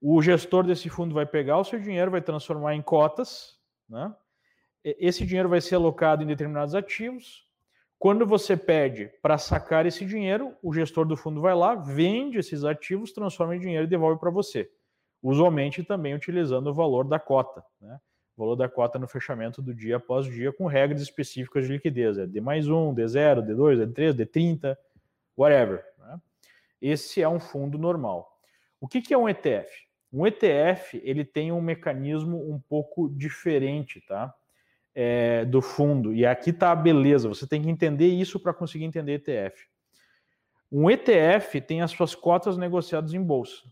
[0.00, 4.14] o gestor desse fundo vai pegar o seu dinheiro, vai transformar em cotas, né?
[4.82, 7.46] Esse dinheiro vai ser alocado em determinados ativos.
[7.98, 12.64] Quando você pede para sacar esse dinheiro, o gestor do fundo vai lá, vende esses
[12.64, 14.70] ativos, transforma em dinheiro e devolve para você.
[15.22, 18.00] Usualmente também utilizando o valor da cota, né?
[18.34, 22.16] O valor da cota no fechamento do dia após dia, com regras específicas de liquidez.
[22.16, 24.74] É D mais um, D0, D2, D3, D30,
[25.36, 25.84] whatever.
[26.80, 28.38] Esse é um fundo normal.
[28.80, 29.70] O que, que é um ETF?
[30.12, 34.34] Um ETF ele tem um mecanismo um pouco diferente, tá?
[34.94, 36.12] É, do fundo.
[36.12, 37.28] E aqui está a beleza.
[37.28, 39.68] Você tem que entender isso para conseguir entender ETF.
[40.72, 43.62] Um ETF tem as suas cotas negociadas em bolsa.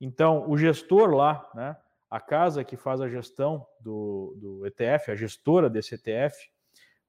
[0.00, 1.76] Então, o gestor lá, né,
[2.10, 6.48] a casa que faz a gestão do, do ETF, a gestora desse ETF,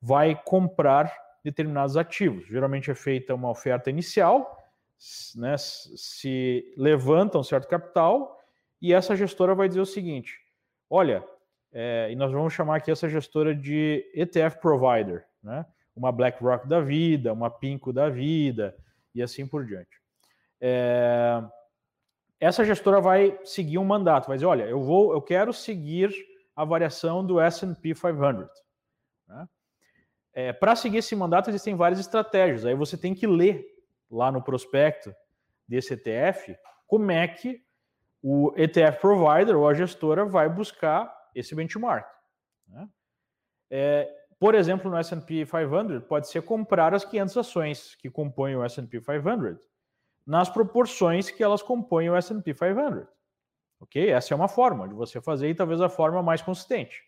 [0.02, 2.48] vai comprar determinados ativos.
[2.48, 4.58] Geralmente é feita uma oferta inicial,
[5.36, 8.38] né, se levanta um certo capital
[8.82, 10.40] e essa gestora vai dizer o seguinte:
[10.90, 11.24] olha,
[11.72, 15.66] é, e nós vamos chamar aqui essa gestora de ETF provider, né?
[15.96, 18.76] uma BlackRock da vida, uma Pinco da vida
[19.14, 20.00] e assim por diante.
[20.62, 21.44] É,
[22.40, 26.14] essa gestora vai seguir um mandato, vai dizer, olha, eu vou, eu quero seguir
[26.56, 28.48] a variação do S&P 500.
[29.28, 29.50] Né?
[30.34, 32.66] É, Para seguir esse mandato existem várias estratégias.
[32.66, 33.66] Aí você tem que ler
[34.10, 35.13] lá no prospecto
[35.67, 37.63] desse ETF como é que
[38.22, 42.08] o ETF provider ou a gestora vai buscar esse benchmark.
[42.67, 42.89] Né?
[43.69, 48.63] É, por exemplo, no S&P 500 pode ser comprar as 500 ações que compõem o
[48.63, 49.69] S&P 500
[50.26, 53.08] nas proporções que elas compõem o S&P 500.
[53.80, 54.10] Ok?
[54.10, 57.02] Essa é uma forma de você fazer e talvez a forma mais consistente.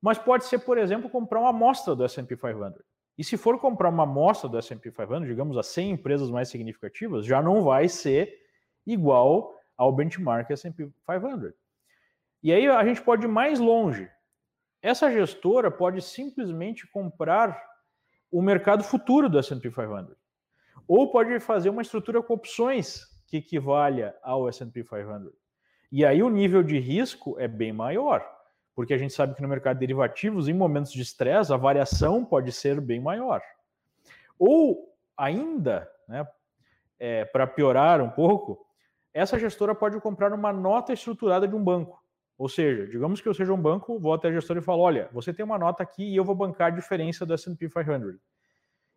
[0.00, 2.82] Mas pode ser, por exemplo, comprar uma amostra do S&P 500.
[3.18, 7.24] E se for comprar uma amostra do S&P 500, digamos as 100 empresas mais significativas,
[7.24, 8.34] já não vai ser
[8.86, 11.54] igual ao benchmark S&P 500.
[12.42, 14.08] E aí a gente pode ir mais longe.
[14.82, 17.60] Essa gestora pode simplesmente comprar
[18.30, 20.14] o mercado futuro do S&P 500.
[20.86, 25.32] Ou pode fazer uma estrutura com opções que equivalha ao S&P 500.
[25.90, 28.35] E aí o nível de risco é bem maior,
[28.76, 32.22] porque a gente sabe que no mercado de derivativos, em momentos de estresse, a variação
[32.22, 33.40] pode ser bem maior.
[34.38, 36.28] Ou ainda, né,
[36.98, 38.66] é, para piorar um pouco,
[39.14, 42.04] essa gestora pode comprar uma nota estruturada de um banco.
[42.36, 45.08] Ou seja, digamos que eu seja um banco, vou até a gestora e falo: olha,
[45.10, 48.20] você tem uma nota aqui e eu vou bancar a diferença do SP 500.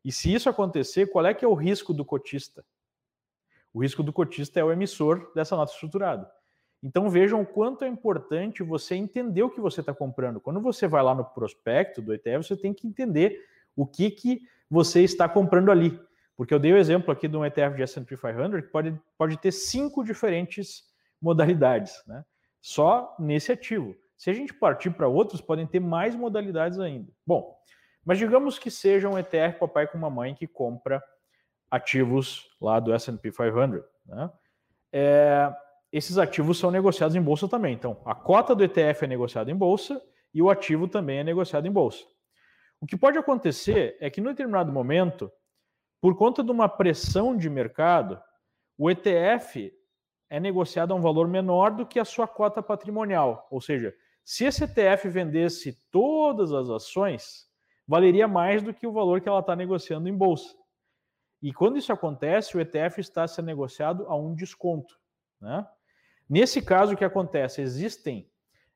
[0.04, 2.66] E se isso acontecer, qual é que é o risco do cotista?
[3.74, 6.30] O risco do cotista é o emissor dessa nota estruturada.
[6.82, 10.40] Então vejam o quanto é importante você entender o que você está comprando.
[10.40, 14.42] Quando você vai lá no prospecto do ETF, você tem que entender o que, que
[14.70, 16.00] você está comprando ali.
[16.38, 19.38] Porque eu dei o exemplo aqui de um ETF de S&P 500 que pode, pode
[19.38, 20.84] ter cinco diferentes
[21.22, 22.24] modalidades, né?
[22.62, 23.94] Só nesse ativo.
[24.18, 27.12] Se a gente partir para outros, podem ter mais modalidades ainda.
[27.26, 27.58] Bom,
[28.06, 31.04] mas digamos que seja um ETF papai com mamãe que compra
[31.70, 34.32] ativos lá do S&P 500, né?
[34.92, 35.54] É,
[35.92, 37.74] esses ativos são negociados em bolsa também.
[37.74, 40.02] Então, a cota do ETF é negociada em bolsa
[40.34, 42.06] e o ativo também é negociado em bolsa.
[42.80, 45.32] O que pode acontecer é que, em determinado momento,
[46.00, 48.22] por conta de uma pressão de mercado,
[48.78, 49.74] o ETF
[50.30, 53.48] é negociado a um valor menor do que a sua cota patrimonial.
[53.50, 57.48] Ou seja, se esse ETF vendesse todas as ações,
[57.88, 60.56] valeria mais do que o valor que ela está negociando em bolsa.
[61.42, 64.98] E quando isso acontece, o ETF está sendo negociado a um desconto.
[65.42, 65.66] Né?
[66.30, 67.60] Nesse caso, o que acontece?
[67.60, 68.30] Existem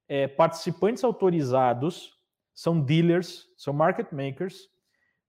[0.08, 2.18] é, participantes autorizados,
[2.54, 4.70] são dealers, são market makers,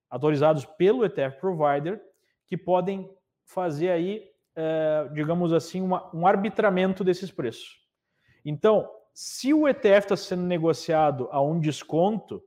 [0.09, 2.01] autorizados pelo ETF provider,
[2.47, 3.11] que podem
[3.45, 7.83] fazer aí, é, digamos assim, uma, um arbitramento desses preços.
[8.45, 12.43] Então, se o ETF está sendo negociado a um desconto,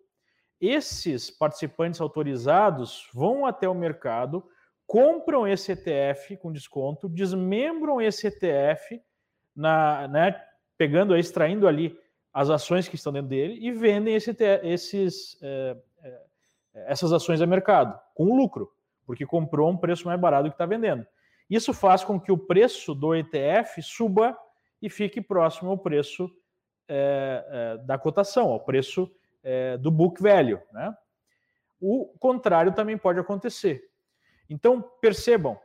[0.60, 4.44] esses participantes autorizados vão até o mercado,
[4.88, 9.00] compram esse ETF com desconto, desmembram esse ETF
[9.58, 10.40] na, né,
[10.78, 12.00] pegando, extraindo ali
[12.32, 16.22] as ações que estão dentro dele e vendem esse, esses, é, é,
[16.74, 18.72] essas ações a mercado com lucro,
[19.08, 21.06] porque comprou um preço mais barato que está vendendo.
[21.50, 24.38] Isso faz com que o preço do ETF suba
[24.80, 26.30] e fique próximo ao preço
[26.88, 29.12] é, é, da cotação, ao preço
[29.44, 30.60] é, do book value.
[30.72, 30.96] Né?
[31.82, 33.90] O contrário também pode acontecer.
[34.50, 35.60] Então, percebam,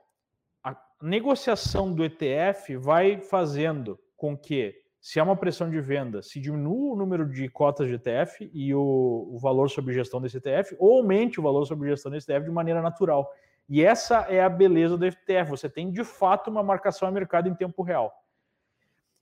[1.02, 6.92] negociação do ETF vai fazendo com que, se há uma pressão de venda, se diminua
[6.92, 10.98] o número de cotas de ETF e o, o valor sob gestão desse ETF, ou
[10.98, 13.28] aumente o valor sob gestão desse ETF de maneira natural.
[13.68, 15.50] E essa é a beleza do ETF.
[15.50, 18.12] Você tem de fato uma marcação a mercado em tempo real.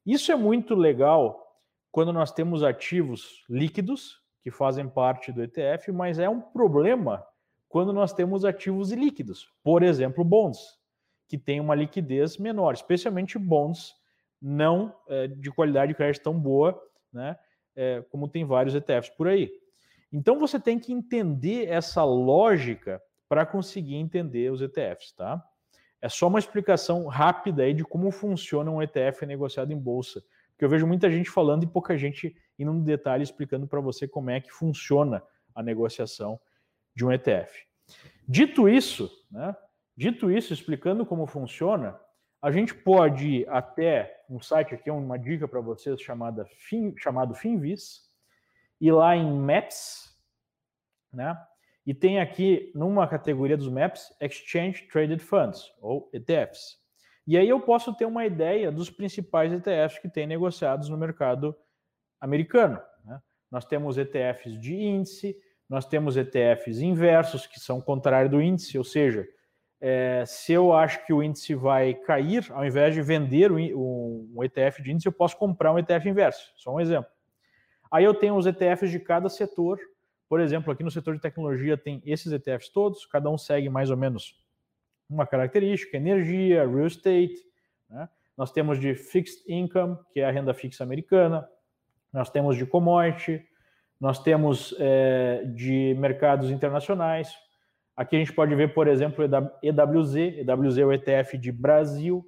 [0.05, 1.57] Isso é muito legal
[1.91, 7.25] quando nós temos ativos líquidos que fazem parte do ETF, mas é um problema
[7.69, 10.80] quando nós temos ativos ilíquidos, por exemplo, bonds
[11.31, 13.95] que tem uma liquidez menor, especialmente bonds
[14.43, 16.77] não é, de qualidade de crédito tão boa,
[17.13, 17.39] né,
[17.77, 19.49] é, como tem vários ETFs por aí.
[20.13, 25.41] Então você tem que entender essa lógica para conseguir entender os ETFs, tá?
[26.03, 30.21] É só uma explicação rápida aí de como funciona um ETF negociado em bolsa,
[30.51, 34.09] porque eu vejo muita gente falando e pouca gente indo no detalhe explicando para você
[34.09, 35.23] como é que funciona
[35.55, 36.41] a negociação
[36.93, 37.67] de um ETF.
[38.27, 39.55] Dito isso, né,
[40.01, 42.01] Dito isso, explicando como funciona,
[42.41, 47.35] a gente pode ir até um site aqui, uma dica para vocês chamada Fin, chamado
[47.35, 48.09] Finvis,
[48.81, 50.19] e lá em Maps,
[51.13, 51.39] né?
[51.85, 56.79] E tem aqui, numa categoria dos MAPs, Exchange Traded Funds, ou ETFs.
[57.27, 61.55] E aí eu posso ter uma ideia dos principais ETFs que tem negociados no mercado
[62.19, 62.81] americano.
[63.05, 63.21] Né?
[63.51, 65.37] Nós temos ETFs de índice,
[65.69, 69.29] nós temos ETFs inversos, que são contrário do índice, ou seja,
[69.81, 74.83] é, se eu acho que o índice vai cair, ao invés de vender um, ETF
[74.83, 76.53] de índice, eu posso comprar um ETF inverso.
[76.57, 77.11] Só um exemplo.
[77.91, 79.79] Aí eu tenho os ETFs de cada setor.
[80.29, 83.91] Por exemplo, aqui no setor de tecnologia tem esses ETFs todos, cada um segue mais
[83.91, 84.39] ou menos
[85.09, 87.35] uma característica, energia, real estate.
[87.89, 88.09] Né?
[88.37, 91.49] Nós temos de fixed income, que é a renda fixa americana.
[92.13, 93.45] Nós temos de commodity.
[93.99, 97.35] Nós temos é, de mercados internacionais.
[98.01, 99.23] Aqui a gente pode ver, por exemplo,
[99.63, 102.25] EWZ, EWZ é o ETF de Brasil.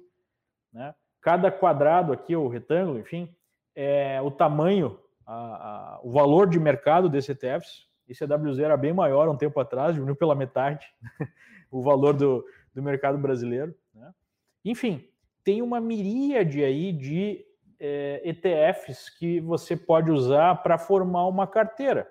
[0.71, 0.93] Né?
[1.19, 3.35] Cada quadrado aqui, o retângulo, enfim,
[3.75, 7.87] é o tamanho, a, a, o valor de mercado desse ETFs.
[8.07, 10.85] Esse EWZ era bem maior um tempo atrás, diminuiu pela metade
[11.71, 13.73] o valor do, do mercado brasileiro.
[13.95, 14.13] Né?
[14.63, 15.09] Enfim,
[15.43, 17.43] tem uma miríade aí de
[17.79, 22.07] é, ETFs que você pode usar para formar uma carteira.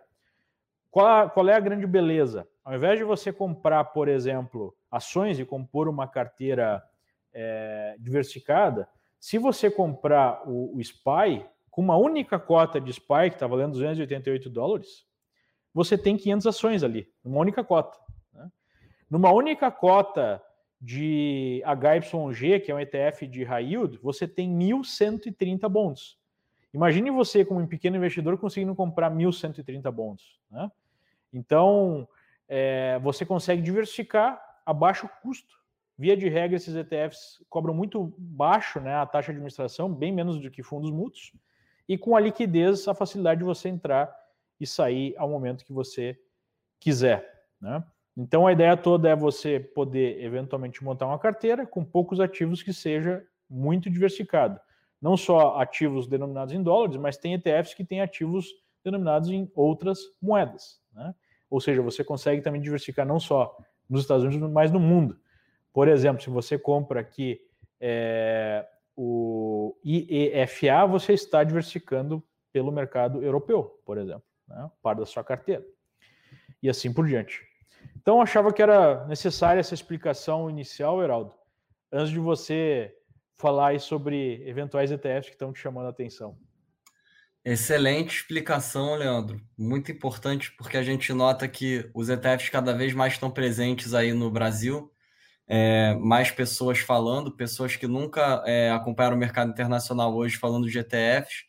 [0.93, 2.47] Qual, qual é a grande beleza?
[2.63, 6.85] Ao invés de você comprar, por exemplo, ações e compor uma carteira
[7.33, 8.87] é, diversificada,
[9.19, 13.73] se você comprar o, o SPY com uma única cota de SPY, que está valendo
[13.73, 15.07] 288 dólares,
[15.73, 17.99] você tem 500 ações ali, numa única cota.
[18.35, 18.51] Né?
[19.09, 20.43] Numa única cota
[20.79, 26.19] de HYG, que é um ETF de high yield, você tem 1.130 bonds.
[26.75, 30.39] Imagine você, como um pequeno investidor, conseguindo comprar 1.130 bonds.
[30.51, 30.71] Né?
[31.33, 32.09] Então,
[32.49, 35.61] é, você consegue diversificar a baixo custo.
[35.99, 40.41] Via de regra, esses ETFs cobram muito baixo né, a taxa de administração, bem menos
[40.41, 41.33] do que fundos mútuos,
[41.89, 44.15] e com a liquidez, a facilidade de você entrar
[44.59, 46.19] e sair ao momento que você
[46.81, 47.47] quiser.
[47.61, 47.85] Né?
[48.17, 52.73] Então, a ideia toda é você poder eventualmente montar uma carteira com poucos ativos que
[52.73, 54.61] seja muito diversificado.
[55.01, 58.47] Não só ativos denominados em dólares, mas tem ETFs que têm ativos
[58.85, 60.81] denominados em outras moedas.
[60.93, 61.15] Né?
[61.53, 63.55] Ou seja, você consegue também diversificar não só
[63.87, 65.21] nos Estados Unidos, mas no mundo.
[65.71, 67.43] Por exemplo, se você compra aqui
[67.79, 74.71] é, o IEFA, você está diversificando pelo mercado europeu, por exemplo, né?
[74.83, 75.63] parte da sua carteira.
[76.63, 77.47] E assim por diante.
[78.01, 81.35] Então, achava que era necessária essa explicação inicial, Heraldo,
[81.93, 82.97] antes de você
[83.37, 86.35] falar sobre eventuais ETFs que estão te chamando a atenção.
[87.45, 89.41] Excelente explicação, Leandro.
[89.59, 94.13] Muito importante porque a gente nota que os ETFs cada vez mais estão presentes aí
[94.13, 94.93] no Brasil.
[95.49, 100.79] É, mais pessoas falando, pessoas que nunca é, acompanharam o mercado internacional hoje falando de
[100.79, 101.45] ETFs.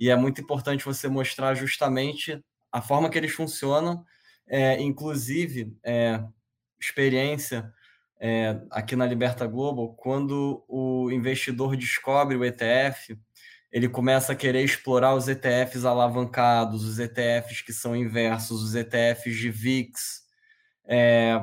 [0.00, 2.42] E é muito importante você mostrar justamente
[2.72, 4.04] a forma que eles funcionam,
[4.48, 6.22] é, inclusive é,
[6.78, 7.72] experiência
[8.20, 13.16] é, aqui na Liberta Global, quando o investidor descobre o ETF
[13.72, 19.36] ele começa a querer explorar os ETFs alavancados, os ETFs que são inversos, os ETFs
[19.36, 20.22] de VIX.
[20.86, 21.40] É,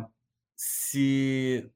[0.55, 1.69] se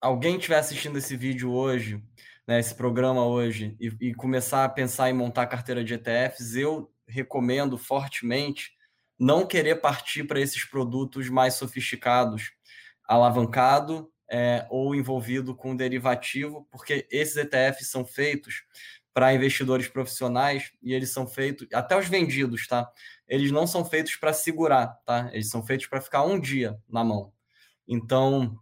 [0.00, 2.02] alguém estiver assistindo esse vídeo hoje,
[2.46, 6.90] né, esse programa hoje, e, e começar a pensar em montar carteira de ETFs, eu
[7.06, 8.72] recomendo fortemente
[9.18, 12.52] não querer partir para esses produtos mais sofisticados,
[13.04, 18.62] alavancado é, ou envolvido com derivativo, porque esses ETFs são feitos
[19.18, 22.88] para investidores profissionais e eles são feitos, até os vendidos, tá?
[23.26, 25.28] Eles não são feitos para segurar, tá?
[25.32, 27.32] Eles são feitos para ficar um dia na mão.
[27.88, 28.56] Então,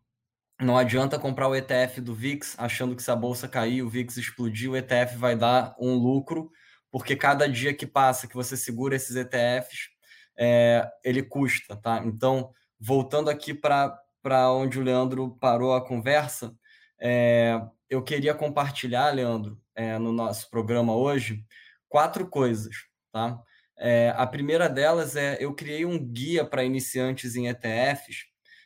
[0.59, 4.17] não adianta comprar o ETF do VIX achando que se a bolsa cair, o VIX
[4.17, 6.51] explodir, o ETF vai dar um lucro,
[6.91, 9.91] porque cada dia que passa que você segura esses ETFs,
[10.39, 12.01] é, ele custa, tá?
[12.03, 12.51] Então,
[12.81, 16.57] voltando aqui para onde o Leandro parou a conversa,
[16.99, 21.45] é, eu queria compartilhar, Leandro, é, no nosso programa hoje,
[21.89, 22.75] quatro coisas,
[23.13, 23.39] tá?
[23.79, 28.25] É, a primeira delas é eu criei um guia para iniciantes em ETFs.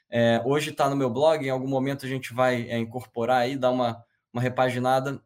[0.09, 3.71] É, hoje está no meu blog, em algum momento a gente vai incorporar aí, dar
[3.71, 4.03] uma,
[4.33, 5.23] uma repaginada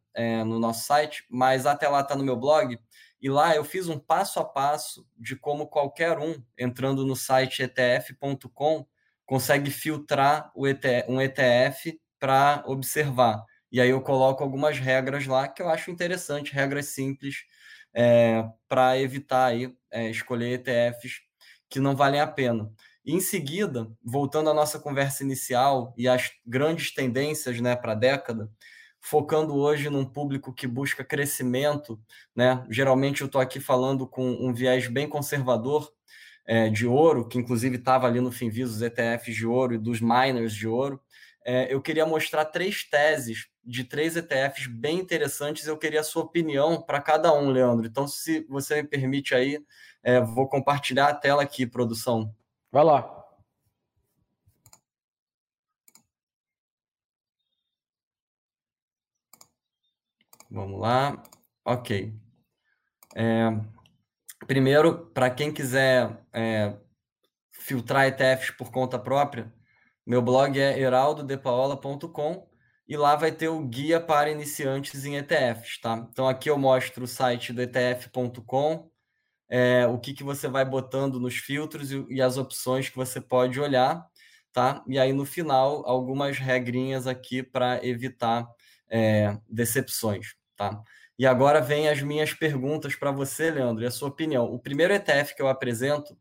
[0.46, 2.78] no nosso site, mas até lá está no meu blog.
[3.20, 7.62] E lá eu fiz um passo a passo de como qualquer um, entrando no site
[7.62, 8.86] etf.com,
[9.26, 10.52] consegue filtrar
[11.08, 13.44] um ETF para observar.
[13.74, 17.38] E aí eu coloco algumas regras lá que eu acho interessante, regras simples,
[17.92, 21.20] é, para evitar aí, é, escolher ETFs
[21.68, 22.70] que não valem a pena.
[23.04, 27.96] E em seguida, voltando à nossa conversa inicial e às grandes tendências né, para a
[27.96, 28.48] década,
[29.00, 32.00] focando hoje num público que busca crescimento,
[32.34, 32.64] né?
[32.70, 35.92] Geralmente eu estou aqui falando com um viés bem conservador.
[36.46, 40.54] é, de ouro, que inclusive estava ali no Finvisos ETFs de ouro e dos miners
[40.54, 41.00] de ouro,
[41.44, 45.66] é, eu queria mostrar três teses de três ETFs bem interessantes.
[45.66, 47.86] Eu queria a sua opinião para cada um, Leandro.
[47.86, 49.62] Então, se você me permite aí,
[50.02, 52.34] é, vou compartilhar a tela aqui, produção.
[52.72, 53.24] Vai lá.
[60.50, 61.22] Vamos lá.
[61.64, 62.14] Ok.
[63.16, 63.50] É,
[64.46, 66.76] primeiro, para quem quiser é,
[67.52, 69.52] filtrar ETFs por conta própria,
[70.06, 72.46] meu blog é heraldodepaola.com
[72.86, 76.06] e lá vai ter o guia para iniciantes em ETFs, tá?
[76.10, 78.90] Então aqui eu mostro o site do ETF.com,
[79.48, 83.20] é, o que, que você vai botando nos filtros e, e, as opções que você
[83.20, 84.06] pode olhar,
[84.52, 84.84] tá?
[84.86, 88.46] E aí no final algumas regrinhas aqui para evitar
[88.90, 90.82] é, decepções, tá?
[91.18, 94.46] E agora vem as minhas perguntas para você, Leandro, e a sua opinião.
[94.52, 96.18] O primeiro ETF que eu apresento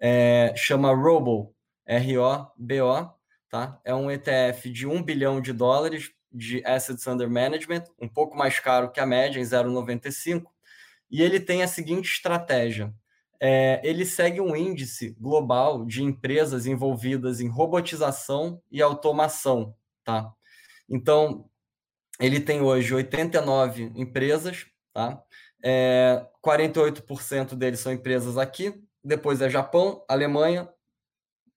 [0.00, 1.54] é, chama Robo,
[1.86, 3.21] R-O-B-O,
[3.52, 3.78] Tá?
[3.84, 8.58] É um ETF de 1 bilhão de dólares de assets under management, um pouco mais
[8.58, 10.46] caro que a média, em 0,95.
[11.10, 12.94] E ele tem a seguinte estratégia:
[13.38, 19.76] é, ele segue um índice global de empresas envolvidas em robotização e automação.
[20.02, 20.32] Tá?
[20.88, 21.44] Então,
[22.18, 25.22] ele tem hoje 89 empresas, tá?
[25.62, 30.66] É, 48% deles são empresas aqui, depois é Japão, Alemanha,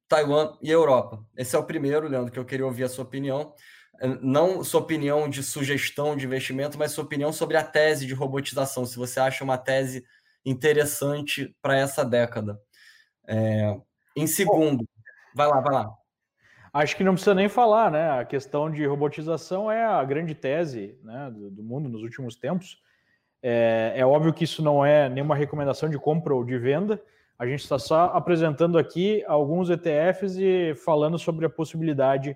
[0.07, 1.23] Taiwan e Europa.
[1.37, 3.53] Esse é o primeiro, Leandro, que eu queria ouvir a sua opinião.
[3.99, 8.13] É, não sua opinião de sugestão de investimento, mas sua opinião sobre a tese de
[8.13, 8.85] robotização.
[8.85, 10.05] Se você acha uma tese
[10.45, 12.59] interessante para essa década.
[13.27, 13.75] É...
[14.15, 14.87] Em segundo,
[15.35, 15.93] vai lá, vai lá.
[16.71, 18.19] Acho que não precisa nem falar, né?
[18.19, 22.77] A questão de robotização é a grande tese né, do mundo nos últimos tempos.
[23.41, 27.01] É, é óbvio que isso não é nenhuma recomendação de compra ou de venda,
[27.37, 32.35] a gente está só apresentando aqui alguns ETFs e falando sobre a possibilidade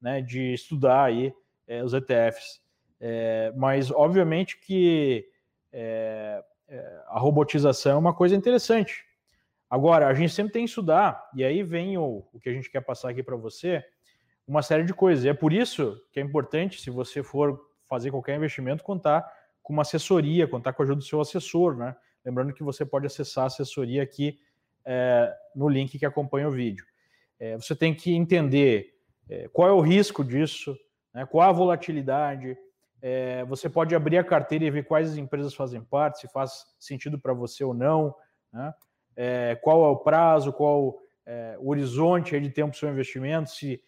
[0.00, 1.34] né, de estudar aí
[1.66, 2.60] é, os ETFs.
[3.00, 5.26] É, mas, obviamente, que
[5.72, 9.04] é, é, a robotização é uma coisa interessante.
[9.68, 12.70] Agora, a gente sempre tem que estudar, e aí vem o, o que a gente
[12.70, 13.84] quer passar aqui para você,
[14.46, 15.26] uma série de coisas.
[15.26, 19.30] E é por isso que é importante, se você for fazer qualquer investimento, contar
[19.62, 21.94] com uma assessoria, contar com a ajuda do seu assessor, né?
[22.28, 24.38] Lembrando que você pode acessar a assessoria aqui
[24.84, 26.84] é, no link que acompanha o vídeo.
[27.40, 28.92] É, você tem que entender
[29.30, 30.76] é, qual é o risco disso,
[31.14, 32.54] né, qual a volatilidade.
[33.00, 37.18] É, você pode abrir a carteira e ver quais empresas fazem parte, se faz sentido
[37.18, 38.14] para você ou não,
[38.52, 38.74] né,
[39.16, 40.98] é, qual é o prazo, qual
[41.60, 43.82] o horizonte de tempo do seu investimento, se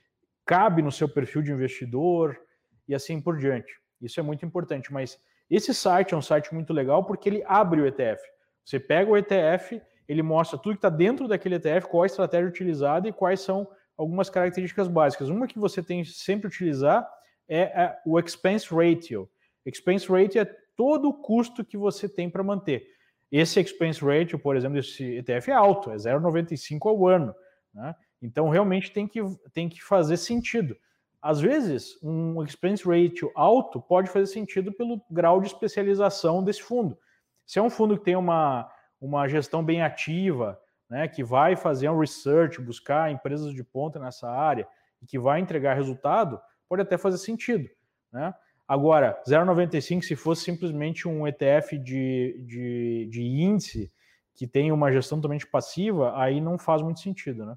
[0.44, 2.38] cabe no seu perfil de investidor
[2.86, 3.72] e assim por diante.
[3.98, 5.18] Isso é muito importante, mas
[5.50, 8.22] esse site é um site muito legal porque ele abre o ETF.
[8.64, 12.48] Você pega o ETF, ele mostra tudo que está dentro daquele ETF, qual a estratégia
[12.48, 15.28] utilizada e quais são algumas características básicas.
[15.28, 17.08] Uma que você tem sempre utilizar
[17.48, 19.28] é o expense ratio.
[19.66, 20.44] Expense ratio é
[20.76, 22.86] todo o custo que você tem para manter.
[23.30, 27.34] Esse expense ratio, por exemplo, desse ETF é alto, é 0,95 ao ano.
[27.74, 27.94] Né?
[28.22, 29.20] Então, realmente tem que,
[29.52, 30.76] tem que fazer sentido.
[31.22, 36.98] Às vezes, um expense ratio alto pode fazer sentido pelo grau de especialização desse fundo.
[37.44, 40.58] Se é um fundo que tem uma, uma gestão bem ativa,
[40.88, 44.66] né, que vai fazer um research, buscar empresas de ponta nessa área
[45.02, 47.68] e que vai entregar resultado, pode até fazer sentido.
[48.10, 48.34] Né?
[48.66, 53.92] Agora, 0,95, se fosse simplesmente um ETF de, de, de índice
[54.34, 57.56] que tem uma gestão totalmente passiva, aí não faz muito sentido, né?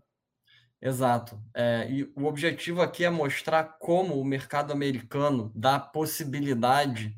[0.86, 1.42] Exato.
[1.56, 7.16] É, e o objetivo aqui é mostrar como o mercado americano dá possibilidade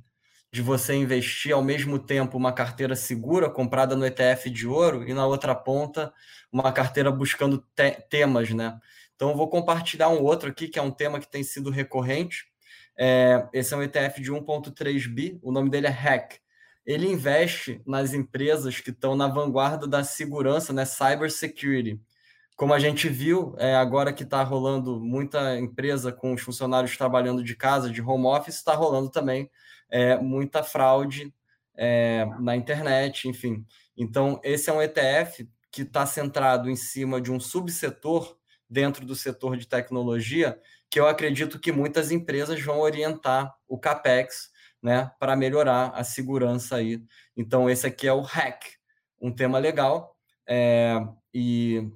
[0.53, 5.15] de você investir ao mesmo tempo uma carteira segura comprada no ETF de ouro e
[5.15, 6.13] na outra ponta
[6.51, 8.79] uma carteira buscando te temas, né?
[9.15, 12.45] Então eu vou compartilhar um outro aqui que é um tema que tem sido recorrente.
[12.95, 16.35] É, esse é um ETF de 1.3 bi, o nome dele é Hack.
[16.85, 20.85] Ele investe nas empresas que estão na vanguarda da segurança, né?
[20.85, 21.99] Cyber security
[22.55, 27.43] como a gente viu, é, agora que está rolando muita empresa com os funcionários trabalhando
[27.43, 29.49] de casa, de home office, está rolando também
[29.89, 31.33] é, muita fraude
[31.75, 33.65] é, na internet, enfim.
[33.97, 38.37] Então, esse é um ETF que está centrado em cima de um subsetor
[38.69, 40.57] dentro do setor de tecnologia,
[40.89, 44.49] que eu acredito que muitas empresas vão orientar o CAPEX
[44.81, 47.03] né, para melhorar a segurança aí.
[47.35, 48.63] Então, esse aqui é o Hack,
[49.21, 50.15] um tema legal.
[50.47, 50.95] É,
[51.33, 51.91] e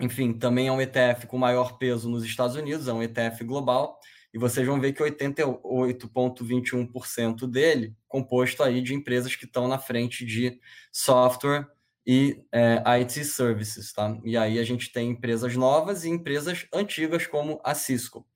[0.00, 3.98] enfim, também é um ETF com maior peso nos Estados Unidos, é um ETF global,
[4.32, 10.26] e vocês vão ver que 88,21% dele composto aí de empresas que estão na frente
[10.26, 10.60] de
[10.92, 11.66] software
[12.06, 14.16] e é, IT Services, tá?
[14.24, 18.26] E aí a gente tem empresas novas e empresas antigas como a Cisco.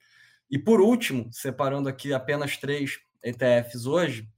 [0.50, 4.28] E por último, separando aqui apenas três ETFs hoje,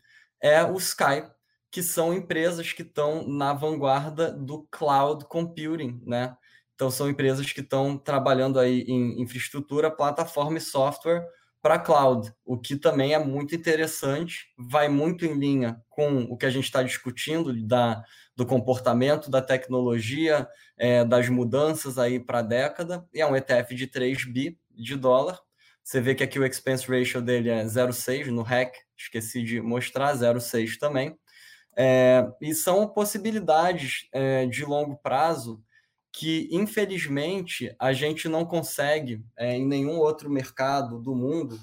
[0.41, 1.25] é o Sky,
[1.71, 6.37] que são empresas que estão na vanguarda do cloud computing, né?
[6.75, 11.27] Então são empresas que estão trabalhando aí em infraestrutura, plataforma e software
[11.63, 16.45] para cloud, o que também é muito interessante, vai muito em linha com o que
[16.45, 18.03] a gente está discutindo da,
[18.35, 23.77] do comportamento da tecnologia, é, das mudanças aí para a década, e é um ETF
[23.77, 25.39] de 3 bi de dólar.
[25.85, 30.13] Você vê que aqui o expense ratio dele é 0,6 no REC, esqueci de mostrar,
[30.15, 31.17] 0,6 também.
[31.77, 35.63] É, e são possibilidades é, de longo prazo
[36.13, 41.59] que, infelizmente, a gente não consegue, é, em nenhum outro mercado do mundo,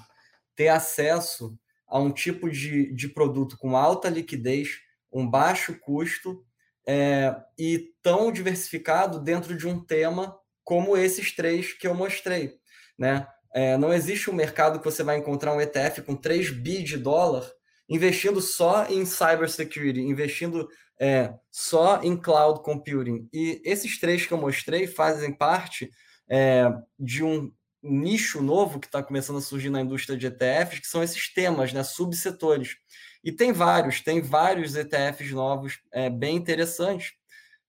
[0.56, 4.80] ter acesso a um tipo de, de produto com alta liquidez,
[5.12, 6.44] um baixo custo
[6.86, 12.58] é, e tão diversificado dentro de um tema como esses três que eu mostrei.
[12.98, 13.26] Né?
[13.54, 16.96] É, não existe um mercado que você vai encontrar um ETF com 3 bi de
[16.96, 17.50] dólar
[17.88, 20.68] investindo só em cybersecurity, investindo
[21.00, 23.26] é, só em cloud computing.
[23.32, 25.90] E esses três que eu mostrei fazem parte
[26.28, 27.50] é, de um
[27.82, 31.72] nicho novo que está começando a surgir na indústria de ETFs, que são esses temas,
[31.72, 32.76] né, subsetores.
[33.24, 37.12] E tem vários, tem vários ETFs novos é, bem interessantes.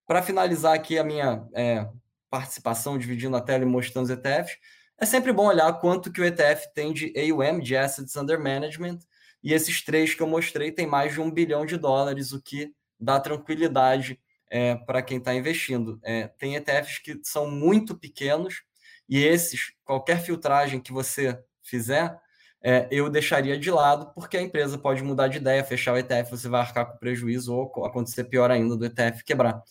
[0.06, 1.88] Para finalizar aqui a minha é,
[2.28, 4.58] participação, dividindo a tela e mostrando os ETFs,
[4.98, 8.98] é sempre bom olhar quanto que o ETF tem de AUM, de Assets Under Management,
[9.42, 12.72] e esses três que eu mostrei têm mais de um bilhão de dólares, o que
[13.02, 15.98] dá tranquilidade é, para quem está investindo.
[16.02, 18.62] É, tem ETFs que são muito pequenos,
[19.08, 22.16] e esses, qualquer filtragem que você fizer,
[22.62, 26.30] é, eu deixaria de lado, porque a empresa pode mudar de ideia, fechar o ETF,
[26.30, 29.62] você vai arcar com prejuízo ou acontecer pior ainda do ETF quebrar.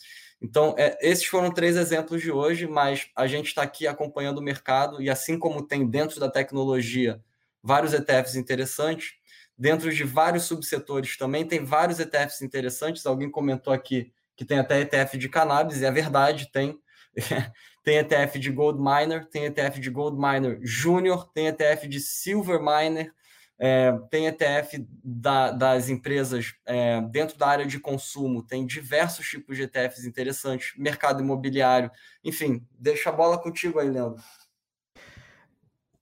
[0.41, 4.43] Então, é, esses foram três exemplos de hoje, mas a gente está aqui acompanhando o
[4.43, 7.23] mercado e assim como tem dentro da tecnologia
[7.63, 9.13] vários ETFs interessantes,
[9.61, 13.05] dentro de vários subsetores também tem vários ETFs interessantes.
[13.05, 16.79] Alguém comentou aqui que tem até ETF de cannabis, e é verdade, tem.
[17.83, 22.59] tem ETF de Gold Miner, tem ETF de Gold Miner Júnior, tem ETF de Silver
[22.59, 23.13] Miner,
[23.59, 29.57] é, tem ETF da, das empresas é, dentro da área de consumo, tem diversos tipos
[29.57, 31.91] de ETFs interessantes, mercado imobiliário,
[32.23, 34.23] enfim, deixa a bola contigo aí, Leandro.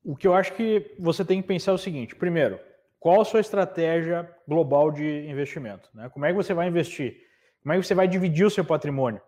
[0.01, 2.59] O que eu acho que você tem que pensar é o seguinte: primeiro,
[2.99, 5.89] qual a sua estratégia global de investimento?
[5.93, 6.09] Né?
[6.09, 7.17] Como é que você vai investir?
[7.61, 9.21] Como é que você vai dividir o seu patrimônio?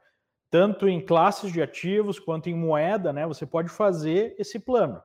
[0.49, 3.25] Tanto em classes de ativos quanto em moeda, né?
[3.25, 5.01] Você pode fazer esse plano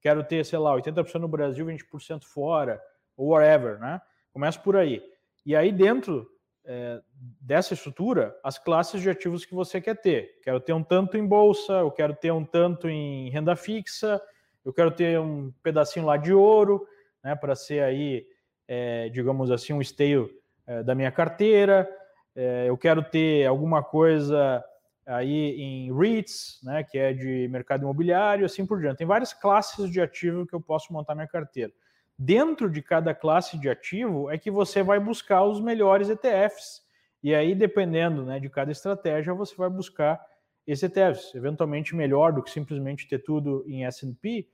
[0.00, 2.80] quero ter, sei lá, 80% no Brasil, 20% fora,
[3.16, 4.00] ou whatever, né?
[4.32, 5.02] Começa por aí.
[5.44, 6.28] E aí, dentro
[6.64, 7.00] é,
[7.40, 10.40] dessa estrutura, as classes de ativos que você quer ter.
[10.42, 14.20] Quero ter um tanto em bolsa, eu quero ter um tanto em renda fixa,
[14.64, 16.86] eu quero ter um pedacinho lá de ouro,
[17.28, 18.26] né, para ser aí,
[18.66, 20.30] é, digamos assim, um esteio
[20.66, 21.88] é, da minha carteira.
[22.34, 24.64] É, eu quero ter alguma coisa
[25.06, 28.98] aí em REITs, né, que é de mercado imobiliário, assim por diante.
[28.98, 31.72] Tem várias classes de ativo que eu posso montar minha carteira.
[32.18, 36.82] Dentro de cada classe de ativo é que você vai buscar os melhores ETFs.
[37.22, 40.18] E aí, dependendo né, de cada estratégia, você vai buscar
[40.66, 41.34] esses ETFs.
[41.34, 44.48] Eventualmente, melhor do que simplesmente ter tudo em S&P,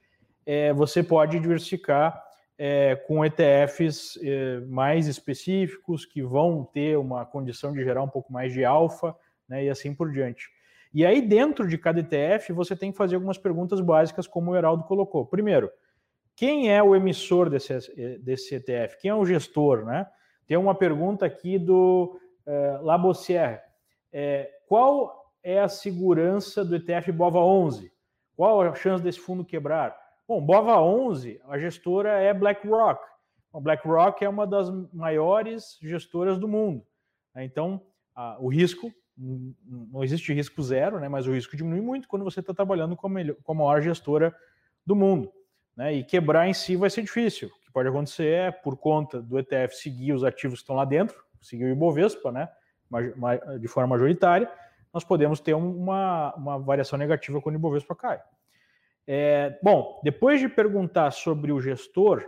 [0.44, 2.23] é, você pode diversificar
[2.59, 8.32] é, com ETFs é, mais específicos, que vão ter uma condição de gerar um pouco
[8.32, 9.14] mais de alfa,
[9.48, 10.48] né, e assim por diante.
[10.92, 14.57] E aí, dentro de cada ETF, você tem que fazer algumas perguntas básicas, como o
[14.57, 15.26] Heraldo colocou.
[15.26, 15.68] Primeiro,
[16.36, 17.76] quem é o emissor desse,
[18.20, 18.98] desse ETF?
[19.00, 19.84] Quem é o gestor?
[19.84, 20.07] Né?
[20.46, 23.61] Tem uma pergunta aqui do uh, Labossière.
[24.12, 27.92] É, qual é a segurança do ETF BOVA 11?
[28.36, 29.96] Qual a chance desse fundo quebrar?
[30.26, 33.04] Bom, BOVA 11, a gestora é BlackRock.
[33.52, 36.82] A BlackRock é uma das maiores gestoras do mundo.
[37.34, 37.44] Né?
[37.44, 37.82] Então,
[38.38, 42.52] o risco não existe risco zero, né, mas o risco diminui muito quando você está
[42.52, 44.34] trabalhando com a, melhor, com a maior gestora
[44.84, 45.30] do mundo.
[45.76, 47.48] Né, e quebrar em si vai ser difícil.
[47.48, 50.84] O que pode acontecer é, por conta do ETF seguir os ativos que estão lá
[50.84, 52.48] dentro, seguir o Ibovespa, né,
[53.60, 54.50] de forma majoritária,
[54.92, 58.22] nós podemos ter uma, uma variação negativa quando o Ibovespa cai.
[59.07, 62.24] É, bom, depois de perguntar sobre o gestor,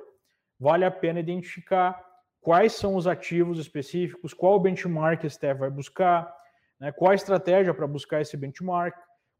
[0.58, 2.04] vale a pena identificar
[2.40, 6.32] quais são os ativos específicos, qual benchmark a ETF vai buscar,
[6.78, 6.92] né?
[6.92, 8.96] Qual a estratégia para buscar esse benchmark?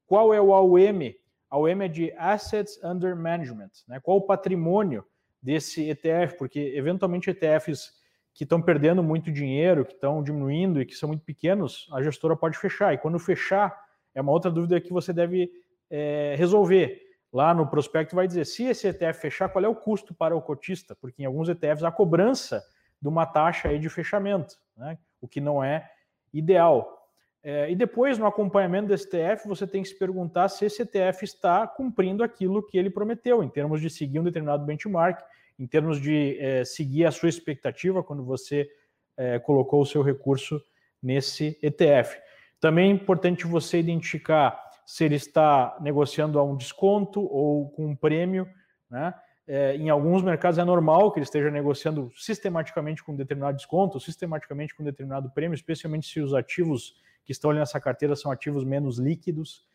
[0.07, 1.15] Qual é o AUM?
[1.51, 3.71] AUM é de Assets Under Management.
[3.89, 4.01] Né?
[4.01, 5.05] Qual o patrimônio
[5.43, 6.37] desse ETF?
[6.39, 7.93] Porque, eventualmente, ETFs
[8.35, 12.37] que estão perdendo muito dinheiro, que estão diminuindo e que são muito pequenos, a gestora
[12.37, 12.93] pode fechar.
[12.93, 13.75] E quando fechar,
[14.15, 15.51] é uma outra dúvida que você deve
[15.91, 17.01] é, resolver.
[17.33, 20.43] Lá no prospecto vai dizer se esse ETF fechar, qual é o custo para o
[20.43, 22.63] cotista, porque em alguns ETFs há cobrança
[23.01, 24.99] de uma taxa aí de fechamento, né?
[25.21, 25.91] o que não é
[26.33, 26.97] ideal.
[27.43, 31.25] É, e depois, no acompanhamento desse ETF, você tem que se perguntar se esse ETF
[31.25, 35.23] está cumprindo aquilo que ele prometeu, em termos de seguir um determinado benchmark,
[35.59, 38.69] em termos de é, seguir a sua expectativa quando você
[39.17, 40.61] é, colocou o seu recurso
[41.03, 42.19] nesse ETF.
[42.61, 47.97] Também é importante você identificar se ele está negociando a um desconto ou com um
[47.97, 48.49] prêmio.
[48.89, 49.13] Né?
[49.49, 54.75] É, em alguns mercados é normal que ele esteja negociando sistematicamente com determinado desconto, sistematicamente
[54.77, 58.99] com determinado prêmio, especialmente se os ativos que estão ali nessa carteira são ativos menos
[58.99, 59.67] líquidos.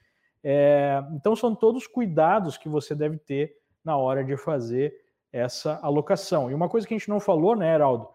[0.41, 3.53] É, então, são todos cuidados que você deve ter
[3.83, 4.93] na hora de fazer
[5.31, 6.49] essa alocação.
[6.49, 8.07] E uma coisa que a gente não falou, né, Heraldo,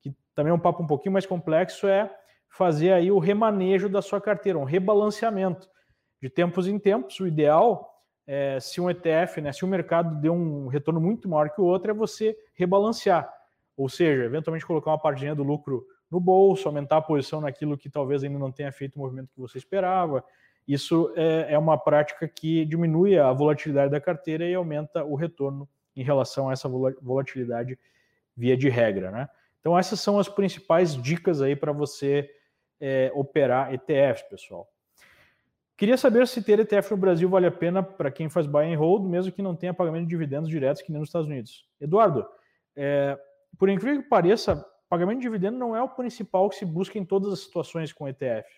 [0.00, 2.10] que também é um papo um pouquinho mais complexo, é
[2.48, 5.68] fazer aí o remanejo da sua carteira, um rebalanceamento.
[6.24, 10.32] De tempos em tempos, o ideal é, se um ETF, né, se o mercado deu
[10.32, 13.30] um retorno muito maior que o outro, é você rebalancear.
[13.76, 17.90] Ou seja, eventualmente colocar uma partinha do lucro no bolso, aumentar a posição naquilo que
[17.90, 20.24] talvez ainda não tenha feito o movimento que você esperava.
[20.66, 25.68] Isso é, é uma prática que diminui a volatilidade da carteira e aumenta o retorno
[25.94, 26.70] em relação a essa
[27.02, 27.78] volatilidade
[28.34, 29.28] via de regra, né?
[29.60, 32.30] Então essas são as principais dicas aí para você
[32.80, 34.73] é, operar ETFs, pessoal.
[35.76, 38.78] Queria saber se ter ETF no Brasil vale a pena para quem faz buy and
[38.78, 41.66] hold, mesmo que não tenha pagamento de dividendos diretos que nem nos Estados Unidos.
[41.80, 42.24] Eduardo,
[42.76, 43.18] é,
[43.58, 47.04] por incrível que pareça, pagamento de dividendo não é o principal que se busca em
[47.04, 48.48] todas as situações com ETF.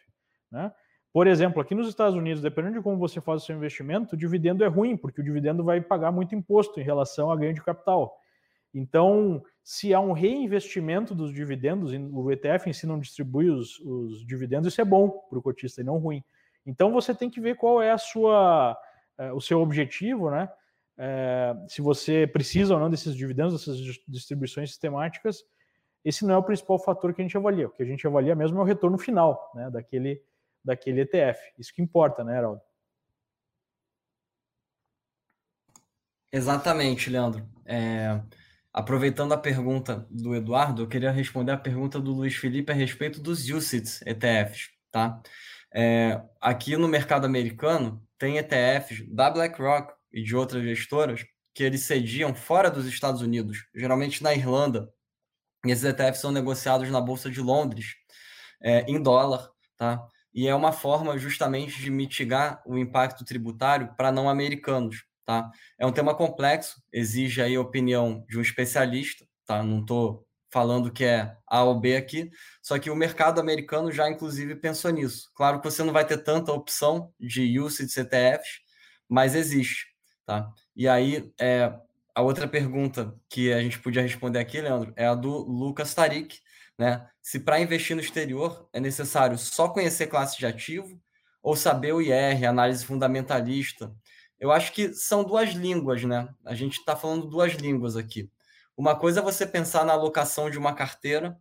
[0.52, 0.70] Né?
[1.10, 4.18] Por exemplo, aqui nos Estados Unidos, dependendo de como você faz o seu investimento, o
[4.18, 7.62] dividendo é ruim, porque o dividendo vai pagar muito imposto em relação a ganho de
[7.62, 8.14] capital.
[8.74, 14.26] Então, se há um reinvestimento dos dividendos, o ETF em si não distribui os, os
[14.26, 16.22] dividendos, isso é bom para o cotista e não ruim.
[16.66, 18.76] Então, você tem que ver qual é a sua,
[19.16, 20.50] é, o seu objetivo, né?
[20.98, 25.44] É, se você precisa ou não desses dividendos, dessas distribuições sistemáticas,
[26.04, 27.66] esse não é o principal fator que a gente avalia.
[27.66, 30.22] O que a gente avalia mesmo é o retorno final né, daquele,
[30.64, 31.38] daquele ETF.
[31.58, 32.60] Isso que importa, né, Heraldo?
[36.32, 37.48] Exatamente, Leandro.
[37.64, 38.20] É,
[38.72, 43.20] aproveitando a pergunta do Eduardo, eu queria responder a pergunta do Luiz Felipe a respeito
[43.20, 45.20] dos UCITS ETFs, tá?
[45.74, 51.82] É, aqui no mercado americano, tem ETFs da BlackRock e de outras gestoras que eles
[51.82, 54.92] cediam fora dos Estados Unidos, geralmente na Irlanda.
[55.64, 57.94] E esses ETFs são negociados na Bolsa de Londres
[58.60, 60.06] é, em dólar, tá?
[60.36, 65.06] e é uma forma justamente de mitigar o impacto tributário para não americanos.
[65.24, 65.50] Tá?
[65.78, 69.62] É um tema complexo, exige aí a opinião de um especialista, tá?
[69.62, 70.25] não estou
[70.56, 72.30] falando que é A ou B aqui,
[72.62, 75.30] só que o mercado americano já inclusive pensou nisso.
[75.34, 78.60] Claro que você não vai ter tanta opção de use de CTFs,
[79.06, 79.88] mas existe.
[80.24, 80.50] Tá?
[80.74, 81.70] E aí, é,
[82.14, 86.38] a outra pergunta que a gente podia responder aqui, Leandro, é a do Lucas Tarik,
[86.78, 87.06] né?
[87.20, 90.98] Se para investir no exterior é necessário só conhecer classe de ativo
[91.42, 93.94] ou saber o IR, análise fundamentalista.
[94.40, 96.26] Eu acho que são duas línguas, né?
[96.46, 98.30] A gente está falando duas línguas aqui.
[98.76, 101.38] Uma coisa é você pensar na alocação de uma carteira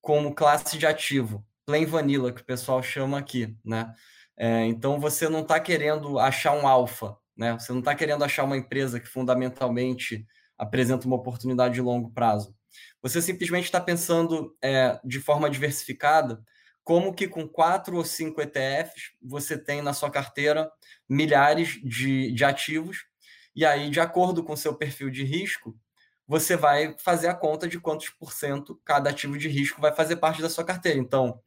[0.00, 3.92] como classe de ativo, plain vanilla, que o pessoal chama aqui, né?
[4.36, 7.54] É, então você não está querendo achar um alfa, né?
[7.54, 10.24] Você não está querendo achar uma empresa que fundamentalmente
[10.56, 12.54] apresenta uma oportunidade de longo prazo.
[13.02, 16.40] Você simplesmente está pensando é, de forma diversificada,
[16.84, 20.70] como que com quatro ou cinco ETFs você tem na sua carteira
[21.08, 23.06] milhares de, de ativos,
[23.56, 25.74] e aí, de acordo com seu perfil de risco,
[26.26, 30.16] você vai fazer a conta de quantos por cento cada ativo de risco vai fazer
[30.16, 30.98] parte da sua carteira.
[30.98, 31.40] Então,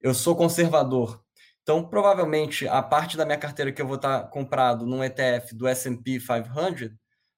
[0.00, 1.22] eu sou conservador.
[1.62, 5.66] Então, provavelmente, a parte da minha carteira que eu vou estar comprado num ETF do
[5.66, 6.90] S&P 500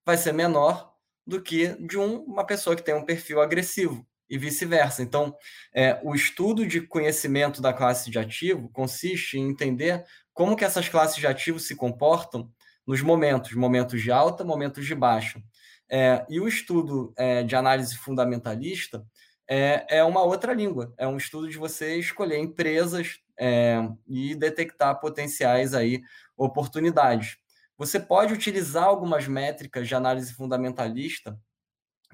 [0.05, 0.93] vai ser menor
[1.27, 5.03] do que de um, uma pessoa que tem um perfil agressivo e vice-versa.
[5.03, 5.37] Então,
[5.75, 10.89] é, o estudo de conhecimento da classe de ativo consiste em entender como que essas
[10.89, 12.51] classes de ativo se comportam
[12.87, 15.41] nos momentos, momentos de alta, momentos de baixa.
[15.89, 19.07] É, e o estudo é, de análise fundamentalista
[19.49, 24.99] é, é uma outra língua, é um estudo de você escolher empresas é, e detectar
[25.01, 26.03] potenciais aí
[26.37, 27.39] oportunidades.
[27.79, 31.39] Você pode utilizar algumas métricas de análise fundamentalista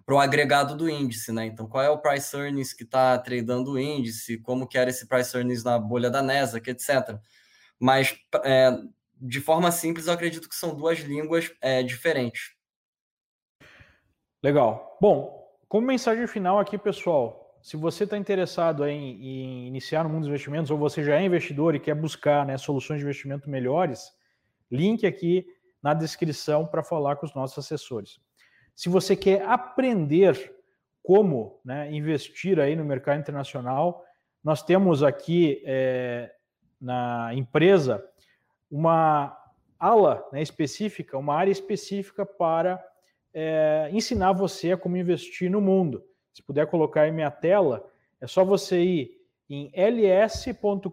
[0.05, 1.47] para o agregado do índice, né?
[1.47, 5.07] Então, qual é o price earnings que está tradando o índice, como que era esse
[5.07, 7.17] price earnings na bolha da NESA, etc.
[7.79, 8.77] Mas, é,
[9.21, 12.53] de forma simples, eu acredito que são duas línguas é, diferentes.
[14.43, 14.99] Legal.
[15.01, 20.23] Bom, como mensagem final aqui, pessoal, se você está interessado em, em, iniciar no mundo
[20.23, 24.13] dos investimentos, ou você já é investidor e quer buscar né, soluções de investimento melhores,
[24.69, 25.47] link aqui
[25.81, 28.21] na descrição para falar com os nossos assessores.
[28.75, 30.57] Se você quer aprender
[31.05, 34.05] como né, investir aí no mercado internacional,
[34.43, 36.35] nós temos aqui é,
[36.81, 38.05] na empresa
[38.69, 39.39] uma
[39.79, 42.83] ala né, específica, uma área específica para
[43.35, 46.05] é, ensinar você a como investir no mundo.
[46.33, 47.89] Se puder colocar aí minha tela,
[48.21, 49.11] é só você ir
[49.49, 50.85] em ls.com.você,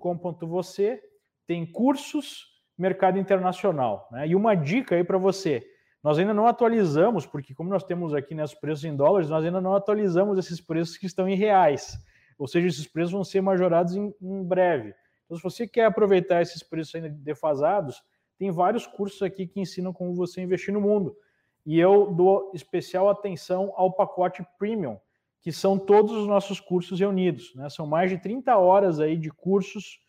[1.48, 4.08] tem cursos mercado internacional.
[4.12, 4.28] Né?
[4.30, 5.66] E uma dica aí para você.
[6.02, 9.44] Nós ainda não atualizamos, porque como nós temos aqui né, os preços em dólares, nós
[9.44, 11.98] ainda não atualizamos esses preços que estão em reais.
[12.38, 14.94] Ou seja, esses preços vão ser majorados em, em breve.
[15.26, 18.02] Então, se você quer aproveitar esses preços ainda defasados,
[18.38, 21.16] tem vários cursos aqui que ensinam como você investir no mundo.
[21.66, 24.98] E eu dou especial atenção ao pacote Premium,
[25.42, 27.54] que são todos os nossos cursos reunidos.
[27.56, 27.70] Né?
[27.70, 30.00] São mais de 30 horas aí de cursos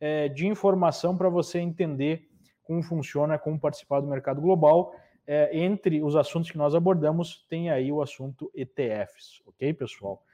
[0.00, 2.28] é, de informação para você entender
[2.62, 4.94] como funciona, como participar do mercado global.
[5.26, 10.24] É, entre os assuntos que nós abordamos, tem aí o assunto ETFs, ok, pessoal?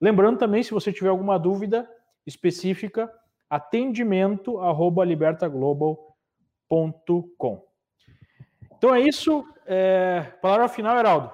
[0.00, 1.88] Lembrando também, se você tiver alguma dúvida
[2.26, 3.10] específica,
[3.48, 7.64] atendimento arroba libertaglobal.com.
[8.76, 9.44] Então é isso.
[9.66, 10.22] É...
[10.40, 11.32] Palavra final, Heraldo.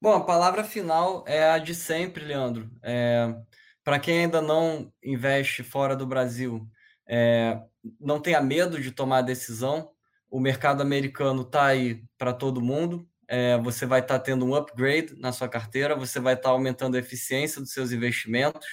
[0.00, 2.70] Bom, a palavra final é a de sempre, Leandro.
[2.82, 3.34] É...
[3.82, 6.68] Para quem ainda não investe fora do Brasil,
[7.06, 7.60] é...
[8.00, 9.90] não tenha medo de tomar a decisão.
[10.30, 13.08] O mercado americano está aí para todo mundo.
[13.30, 16.50] É, você vai estar tá tendo um upgrade na sua carteira, você vai estar tá
[16.50, 18.66] aumentando a eficiência dos seus investimentos.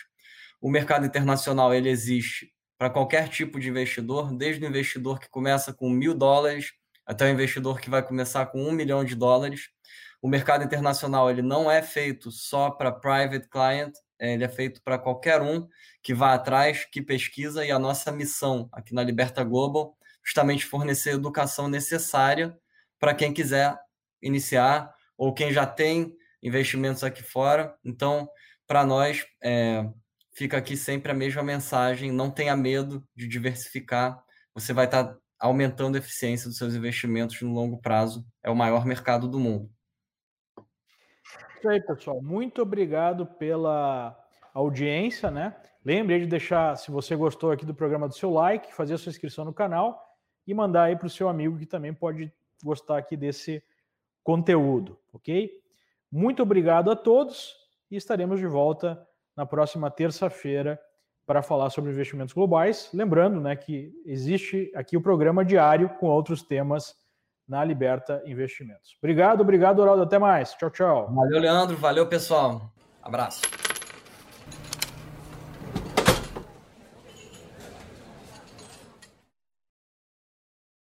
[0.62, 5.74] O mercado internacional ele existe para qualquer tipo de investidor, desde o investidor que começa
[5.74, 6.74] com mil dólares
[7.06, 9.70] até o investidor que vai começar com um milhão de dólares.
[10.22, 14.82] O mercado internacional ele não é feito só para private client, é, ele é feito
[14.84, 15.68] para qualquer um
[16.02, 19.96] que vá atrás, que pesquisa, e a nossa missão aqui na Liberta Global
[20.26, 22.58] justamente fornecer a educação necessária
[23.00, 23.78] para quem quiser
[24.22, 27.76] iniciar ou quem já tem investimentos aqui fora.
[27.84, 28.28] Então,
[28.66, 29.88] para nós, é,
[30.34, 34.20] fica aqui sempre a mesma mensagem: não tenha medo de diversificar.
[34.54, 38.26] Você vai estar tá aumentando a eficiência dos seus investimentos no longo prazo.
[38.44, 39.70] É o maior mercado do mundo.
[41.58, 42.22] Isso aí, pessoal.
[42.22, 44.18] Muito obrigado pela
[44.54, 45.56] audiência, né?
[45.84, 49.12] Lembre de deixar, se você gostou aqui do programa, do seu like, fazer a sua
[49.12, 50.02] inscrição no canal
[50.48, 52.32] e mandar aí para o seu amigo que também pode
[52.64, 53.64] gostar aqui desse
[54.24, 55.52] conteúdo, ok?
[56.12, 57.56] Muito obrigado a todos
[57.92, 60.80] e estaremos de volta na próxima terça-feira
[61.26, 62.90] para falar sobre investimentos globais.
[62.94, 66.96] Lembrando né, que existe aqui o programa diário com outros temas
[67.48, 68.96] na Liberta Investimentos.
[69.00, 70.04] Obrigado, obrigado, Oraldo.
[70.04, 70.54] Até mais.
[70.54, 71.14] Tchau, tchau.
[71.14, 71.78] Valeu, Leandro.
[71.78, 72.72] Valeu, pessoal.
[73.02, 73.65] Abraço.